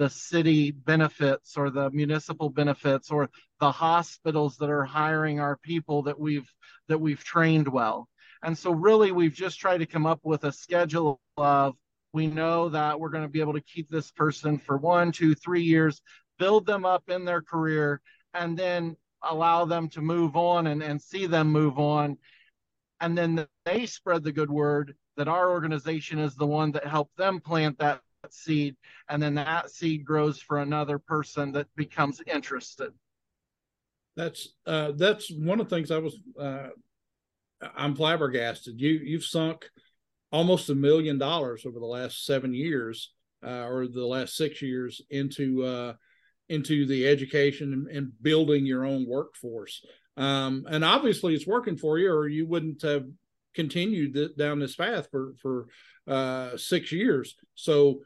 the 0.00 0.08
city 0.08 0.70
benefits 0.70 1.58
or 1.58 1.68
the 1.68 1.90
municipal 1.90 2.48
benefits 2.48 3.10
or 3.10 3.28
the 3.58 3.70
hospitals 3.70 4.56
that 4.56 4.70
are 4.70 4.84
hiring 4.84 5.40
our 5.40 5.58
people 5.58 6.02
that 6.02 6.18
we've 6.18 6.50
that 6.88 6.98
we've 6.98 7.22
trained 7.22 7.68
well 7.68 8.08
and 8.42 8.56
so 8.56 8.70
really 8.70 9.12
we've 9.12 9.34
just 9.34 9.60
tried 9.60 9.76
to 9.78 9.84
come 9.84 10.06
up 10.06 10.20
with 10.22 10.44
a 10.44 10.52
schedule 10.52 11.20
of 11.36 11.76
we 12.14 12.26
know 12.26 12.70
that 12.70 12.98
we're 12.98 13.10
going 13.10 13.24
to 13.24 13.28
be 13.28 13.40
able 13.40 13.52
to 13.52 13.60
keep 13.60 13.90
this 13.90 14.10
person 14.10 14.56
for 14.56 14.78
one 14.78 15.12
two 15.12 15.34
three 15.34 15.62
years 15.62 16.00
build 16.40 16.66
them 16.66 16.84
up 16.84 17.08
in 17.08 17.24
their 17.24 17.42
career 17.42 18.00
and 18.34 18.58
then 18.58 18.96
allow 19.22 19.66
them 19.66 19.88
to 19.90 20.00
move 20.00 20.34
on 20.34 20.66
and, 20.66 20.82
and 20.82 21.00
see 21.00 21.26
them 21.26 21.52
move 21.52 21.78
on. 21.78 22.16
And 23.00 23.16
then 23.16 23.46
they 23.64 23.86
spread 23.86 24.24
the 24.24 24.32
good 24.32 24.50
word 24.50 24.96
that 25.16 25.28
our 25.28 25.50
organization 25.50 26.18
is 26.18 26.34
the 26.34 26.46
one 26.46 26.72
that 26.72 26.86
helped 26.86 27.16
them 27.16 27.40
plant 27.40 27.78
that 27.78 28.00
seed 28.30 28.76
and 29.08 29.22
then 29.22 29.34
that 29.34 29.70
seed 29.70 30.04
grows 30.04 30.40
for 30.40 30.58
another 30.58 30.98
person 30.98 31.52
that 31.52 31.66
becomes 31.76 32.20
interested. 32.26 32.92
That's 34.16 34.48
uh, 34.66 34.92
that's 34.96 35.30
one 35.30 35.60
of 35.60 35.68
the 35.68 35.74
things 35.74 35.90
i 35.90 35.98
was 35.98 36.18
uh, 36.38 36.68
i'm 37.76 37.94
flabbergasted. 37.94 38.80
You 38.80 38.90
you've 38.90 39.24
sunk 39.24 39.70
almost 40.32 40.68
a 40.68 40.74
million 40.74 41.16
dollars 41.16 41.64
over 41.64 41.78
the 41.78 41.86
last 41.86 42.26
seven 42.26 42.52
years 42.52 43.12
uh, 43.44 43.66
or 43.66 43.86
the 43.86 44.04
last 44.06 44.36
six 44.36 44.60
years 44.60 45.00
into 45.10 45.64
uh, 45.64 45.94
into 46.50 46.84
the 46.84 47.06
education 47.06 47.72
and, 47.72 47.86
and, 47.86 48.12
building 48.20 48.66
your 48.66 48.84
own 48.84 49.06
workforce. 49.06 49.84
Um, 50.16 50.66
and 50.68 50.84
obviously 50.84 51.34
it's 51.34 51.46
working 51.46 51.76
for 51.76 51.98
you 51.98 52.12
or 52.12 52.28
you 52.28 52.46
wouldn't 52.46 52.82
have 52.82 53.06
continued 53.54 54.36
down 54.36 54.58
this 54.58 54.76
path 54.76 55.08
for 55.10 55.34
for 55.40 55.66
uh, 56.06 56.56
six 56.56 56.92
years. 56.92 57.36
So 57.54 58.00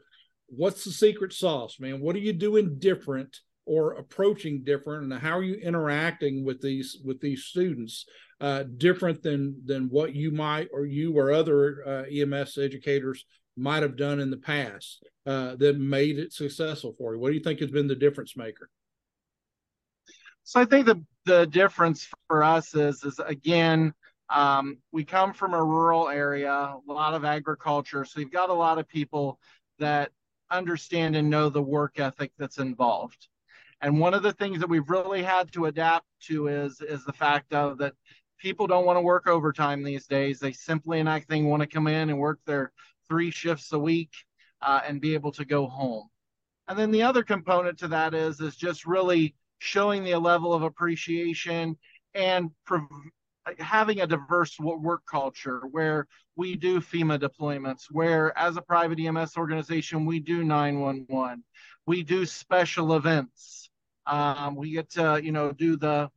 what's 0.47 0.85
the 0.85 0.91
secret 0.91 1.33
sauce, 1.33 1.79
man? 1.79 1.99
What 1.99 2.15
are 2.15 2.19
you 2.19 2.33
doing 2.33 2.77
different 2.79 3.35
or 3.65 3.93
approaching 3.93 4.63
different, 4.63 5.11
and 5.11 5.21
how 5.21 5.37
are 5.37 5.43
you 5.43 5.55
interacting 5.55 6.45
with 6.45 6.61
these 6.61 6.99
with 7.03 7.19
these 7.19 7.45
students 7.45 8.05
uh, 8.39 8.63
different 8.77 9.23
than 9.23 9.59
than 9.65 9.89
what 9.89 10.13
you 10.13 10.31
might 10.31 10.69
or 10.71 10.85
you 10.85 11.17
or 11.17 11.31
other 11.31 11.83
uh, 11.87 12.03
EMS 12.11 12.57
educators 12.59 13.25
might 13.57 13.83
have 13.83 13.95
done 13.95 14.19
in 14.19 14.29
the 14.29 14.37
past 14.37 15.03
uh, 15.25 15.55
that 15.55 15.77
made 15.77 16.19
it 16.19 16.33
successful 16.33 16.93
for 16.97 17.13
you? 17.13 17.19
What 17.19 17.29
do 17.29 17.35
you 17.35 17.43
think 17.43 17.59
has 17.59 17.71
been 17.71 17.87
the 17.87 17.95
difference 17.95 18.35
maker? 18.35 18.69
So 20.43 20.59
I 20.59 20.65
think 20.65 20.85
the 20.85 21.03
the 21.25 21.47
difference 21.47 22.07
for 22.27 22.43
us 22.43 22.75
is 22.75 23.03
is 23.03 23.19
again 23.19 23.93
um, 24.29 24.77
we 24.91 25.03
come 25.03 25.33
from 25.33 25.53
a 25.53 25.63
rural 25.63 26.09
area, 26.09 26.51
a 26.51 26.79
lot 26.87 27.13
of 27.13 27.25
agriculture, 27.25 28.05
so 28.05 28.19
you've 28.19 28.31
got 28.31 28.49
a 28.49 28.53
lot 28.53 28.79
of 28.79 28.87
people 28.87 29.39
that 29.79 30.11
understand 30.49 31.15
and 31.15 31.29
know 31.29 31.49
the 31.49 31.61
work 31.61 31.99
ethic 31.99 32.31
that's 32.37 32.57
involved. 32.57 33.27
And 33.81 33.99
one 33.99 34.13
of 34.13 34.23
the 34.23 34.33
things 34.33 34.59
that 34.59 34.69
we've 34.69 34.89
really 34.89 35.21
had 35.21 35.51
to 35.53 35.65
adapt 35.65 36.05
to 36.27 36.47
is 36.47 36.81
is 36.81 37.03
the 37.05 37.13
fact 37.13 37.53
of 37.53 37.77
that 37.79 37.93
people 38.39 38.67
don't 38.67 38.85
want 38.85 38.97
to 38.97 39.01
work 39.01 39.27
overtime 39.27 39.83
these 39.83 40.07
days. 40.07 40.39
They 40.39 40.51
simply 40.51 40.99
and 40.99 41.09
I 41.09 41.19
think 41.19 41.47
want 41.47 41.61
to 41.61 41.67
come 41.67 41.87
in 41.87 42.09
and 42.09 42.19
work 42.19 42.39
their 42.45 42.71
three 43.09 43.31
shifts 43.31 43.71
a 43.73 43.79
week 43.79 44.11
uh, 44.61 44.81
and 44.85 45.01
be 45.01 45.13
able 45.13 45.31
to 45.33 45.45
go 45.45 45.67
home. 45.67 46.09
And 46.67 46.77
then 46.77 46.91
the 46.91 47.03
other 47.03 47.23
component 47.23 47.77
to 47.79 47.87
that 47.89 48.13
is 48.13 48.39
is 48.39 48.55
just 48.55 48.85
really 48.85 49.35
showing 49.59 50.03
the 50.03 50.15
level 50.15 50.53
of 50.53 50.63
appreciation 50.63 51.77
and 52.13 52.49
having 53.59 54.01
a 54.01 54.07
diverse 54.07 54.59
work 54.59 55.03
culture 55.09 55.61
where 55.71 56.07
we 56.35 56.55
do 56.55 56.79
FEMA 56.79 57.19
deployments, 57.19 57.83
where 57.91 58.35
as 58.37 58.57
a 58.57 58.61
private 58.61 58.99
EMS 58.99 59.37
organization, 59.37 60.05
we 60.05 60.19
do 60.19 60.43
911, 60.43 61.43
we 61.85 62.03
do 62.03 62.25
special 62.25 62.95
events. 62.95 63.69
Um, 64.07 64.55
we 64.55 64.71
get 64.71 64.89
to, 64.91 65.19
you 65.23 65.31
know, 65.31 65.51
do 65.51 65.77
the, 65.77 66.09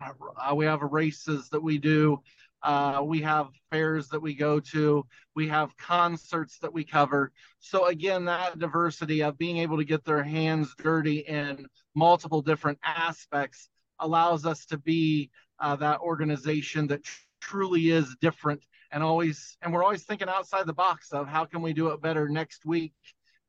uh, 0.00 0.54
we 0.54 0.66
have 0.66 0.82
races 0.82 1.48
that 1.50 1.62
we 1.62 1.78
do 1.78 2.20
Uh, 2.62 3.02
we 3.04 3.20
have 3.20 3.48
fairs 3.70 4.08
that 4.08 4.20
we 4.20 4.34
go 4.34 4.60
to. 4.60 5.04
We 5.34 5.48
have 5.48 5.76
concerts 5.76 6.58
that 6.58 6.72
we 6.72 6.84
cover. 6.84 7.32
So 7.58 7.86
again, 7.86 8.24
that 8.26 8.58
diversity 8.58 9.22
of 9.22 9.38
being 9.38 9.58
able 9.58 9.78
to 9.78 9.84
get 9.84 10.04
their 10.04 10.22
hands 10.22 10.74
dirty 10.78 11.18
in 11.20 11.66
multiple 11.94 12.42
different 12.42 12.78
aspects 12.84 13.68
allows 13.98 14.46
us 14.46 14.66
to 14.66 14.78
be 14.78 15.30
uh, 15.60 15.76
that 15.76 16.00
organization 16.00 16.86
that 16.88 17.02
tr- 17.04 17.20
truly 17.40 17.90
is 17.90 18.16
different 18.20 18.62
and 18.92 19.02
always 19.02 19.56
and 19.62 19.72
we're 19.72 19.82
always 19.82 20.04
thinking 20.04 20.28
outside 20.28 20.64
the 20.66 20.72
box 20.72 21.12
of 21.12 21.26
how 21.26 21.44
can 21.44 21.60
we 21.60 21.72
do 21.72 21.88
it 21.88 22.00
better 22.00 22.28
next 22.28 22.64
week 22.64 22.94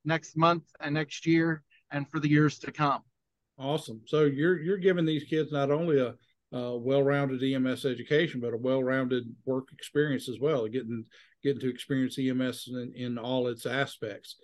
next 0.03 0.35
month 0.35 0.63
and 0.79 0.95
next 0.95 1.25
year 1.27 1.63
and 1.91 2.09
for 2.09 2.19
the 2.19 2.27
years 2.27 2.57
to 2.57 2.71
come 2.71 3.01
awesome 3.59 4.01
so 4.05 4.25
you're 4.25 4.59
you're 4.59 4.77
giving 4.77 5.05
these 5.05 5.23
kids 5.25 5.51
not 5.51 5.69
only 5.69 5.99
a, 5.99 6.15
well-rounded 6.53 7.43
ems 7.43 7.85
education 7.85 8.39
but 8.39 8.53
a 8.53 8.57
well-rounded 8.57 9.23
work 9.45 9.69
experience 9.73 10.29
as 10.29 10.39
well 10.39 10.67
getting 10.67 11.03
getting 11.43 11.59
to 11.59 11.69
experience 11.69 12.17
ems 12.19 12.67
in, 12.67 12.93
in 12.95 13.17
all 13.17 13.47
its 13.47 13.65
aspects. 13.65 14.35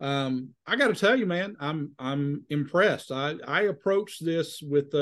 Um, 0.00 0.50
i 0.66 0.76
got 0.76 0.88
to 0.88 0.94
tell 0.94 1.16
you 1.16 1.26
man 1.26 1.56
i'm 1.60 1.92
i'm 1.98 2.44
impressed. 2.50 3.10
I 3.12 3.34
i 3.46 3.62
approached 3.62 4.24
this 4.24 4.62
with 4.62 4.92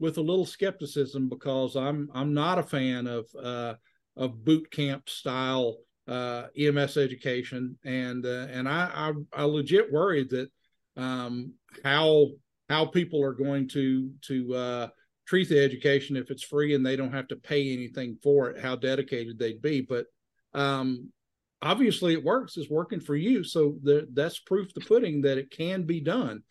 with 0.00 0.18
a 0.18 0.22
little 0.22 0.46
skepticism 0.46 1.28
because 1.28 1.76
i'm 1.76 2.08
i'm 2.14 2.34
not 2.34 2.58
a 2.58 2.62
fan 2.62 3.06
of 3.06 3.26
uh 3.42 3.74
of 4.16 4.44
boot 4.44 4.70
camp 4.70 5.08
style 5.08 5.78
uh, 6.08 6.46
EMS 6.58 6.96
education, 6.96 7.78
and 7.84 8.24
uh, 8.24 8.46
and 8.50 8.68
I, 8.68 9.12
I, 9.34 9.42
I 9.42 9.44
legit 9.44 9.92
worried 9.92 10.30
that 10.30 10.48
um, 10.96 11.52
how 11.84 12.28
how 12.68 12.86
people 12.86 13.22
are 13.22 13.34
going 13.34 13.68
to 13.68 14.10
to 14.22 14.54
uh, 14.54 14.88
treat 15.28 15.48
the 15.48 15.62
education 15.62 16.16
if 16.16 16.30
it's 16.30 16.42
free 16.42 16.74
and 16.74 16.84
they 16.84 16.96
don't 16.96 17.12
have 17.12 17.28
to 17.28 17.36
pay 17.36 17.72
anything 17.72 18.16
for 18.22 18.48
it, 18.48 18.62
how 18.62 18.74
dedicated 18.74 19.38
they'd 19.38 19.60
be. 19.60 19.82
But 19.82 20.06
um, 20.54 21.12
obviously, 21.60 22.14
it 22.14 22.24
works. 22.24 22.56
It's 22.56 22.70
working 22.70 23.00
for 23.00 23.14
you, 23.14 23.44
so 23.44 23.76
the, 23.82 24.08
that's 24.14 24.38
proof 24.40 24.72
the 24.72 24.80
pudding 24.80 25.22
that 25.22 25.36
it 25.36 25.50
can 25.50 25.84
be 25.84 26.00
done. 26.00 26.42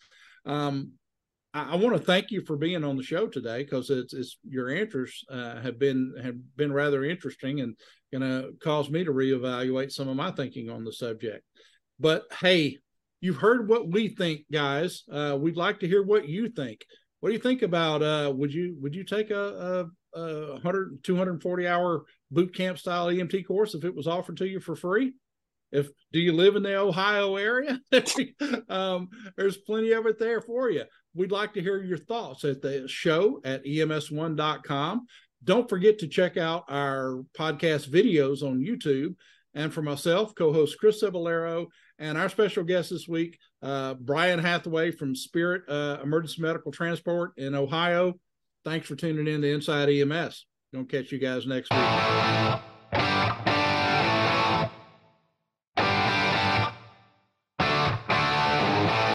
Um, 0.45 0.91
I, 1.55 1.71
I 1.73 1.75
want 1.75 1.97
to 1.97 2.03
thank 2.03 2.29
you 2.29 2.43
for 2.45 2.55
being 2.55 2.83
on 2.83 2.97
the 2.97 3.03
show 3.03 3.27
today 3.27 3.63
because 3.63 3.89
it's, 3.89 4.13
it's 4.13 4.37
your 4.47 4.69
answers 4.69 5.23
uh, 5.29 5.59
have 5.61 5.79
been 5.79 6.13
have 6.21 6.35
been 6.55 6.71
rather 6.71 7.03
interesting 7.03 7.61
and 7.61 7.75
going 8.11 8.21
to 8.21 8.51
cause 8.63 8.89
me 8.89 9.03
to 9.03 9.11
reevaluate 9.11 9.91
some 9.91 10.07
of 10.07 10.15
my 10.15 10.31
thinking 10.31 10.69
on 10.69 10.83
the 10.83 10.93
subject. 10.93 11.43
But 11.99 12.25
hey, 12.39 12.77
you've 13.21 13.37
heard 13.37 13.67
what 13.67 13.89
we 13.89 14.09
think, 14.09 14.41
guys. 14.51 15.03
Uh, 15.11 15.35
we'd 15.39 15.57
like 15.57 15.79
to 15.79 15.87
hear 15.87 16.03
what 16.03 16.29
you 16.29 16.49
think. 16.49 16.85
What 17.19 17.29
do 17.29 17.33
you 17.33 17.41
think 17.41 17.61
about? 17.61 18.03
Uh, 18.03 18.31
would 18.35 18.53
you 18.53 18.77
would 18.81 18.95
you 18.95 19.03
take 19.03 19.31
a, 19.31 19.89
a, 20.15 20.19
a 20.19 20.51
100 20.53 21.03
240 21.03 21.67
hour 21.67 22.05
boot 22.31 22.55
camp 22.55 22.77
style 22.77 23.07
EMT 23.07 23.47
course 23.47 23.73
if 23.73 23.83
it 23.83 23.95
was 23.95 24.07
offered 24.07 24.37
to 24.37 24.47
you 24.47 24.59
for 24.59 24.75
free? 24.75 25.13
If 25.71 25.89
do 26.13 26.19
you 26.19 26.31
live 26.31 26.55
in 26.55 26.63
the 26.63 26.77
Ohio 26.77 27.35
area? 27.35 27.79
um, 28.69 29.09
there's 29.35 29.57
plenty 29.57 29.91
of 29.91 30.05
it 30.05 30.17
there 30.19 30.41
for 30.41 30.69
you 30.69 30.83
we'd 31.17 31.31
like 31.31 31.53
to 31.53 31.61
hear 31.61 31.81
your 31.81 31.97
thoughts 31.97 32.45
at 32.45 32.61
the 32.61 32.87
show 32.87 33.41
at 33.43 33.65
ems1.com. 33.65 35.07
Don't 35.43 35.69
forget 35.69 35.99
to 35.99 36.07
check 36.07 36.37
out 36.37 36.63
our 36.69 37.23
podcast 37.37 37.89
videos 37.89 38.43
on 38.43 38.63
YouTube. 38.63 39.15
And 39.53 39.73
for 39.73 39.81
myself, 39.81 40.35
co 40.35 40.53
host 40.53 40.77
Chris 40.79 41.01
Cebollero, 41.01 41.67
and 41.99 42.17
our 42.17 42.29
special 42.29 42.63
guest 42.63 42.89
this 42.89 43.07
week, 43.07 43.37
uh, 43.61 43.95
Brian 43.95 44.39
Hathaway 44.39 44.91
from 44.91 45.15
Spirit 45.15 45.63
uh, 45.67 45.97
Emergency 46.03 46.41
Medical 46.41 46.71
Transport 46.71 47.31
in 47.37 47.55
Ohio. 47.55 48.13
Thanks 48.63 48.87
for 48.87 48.95
tuning 48.95 49.27
in 49.33 49.41
to 49.41 49.53
Inside 49.53 49.89
EMS. 49.89 50.45
Gonna 50.73 50.85
catch 50.85 51.11
you 51.11 51.19
guys 51.19 51.47
next 51.47 51.71
week. 51.71 52.76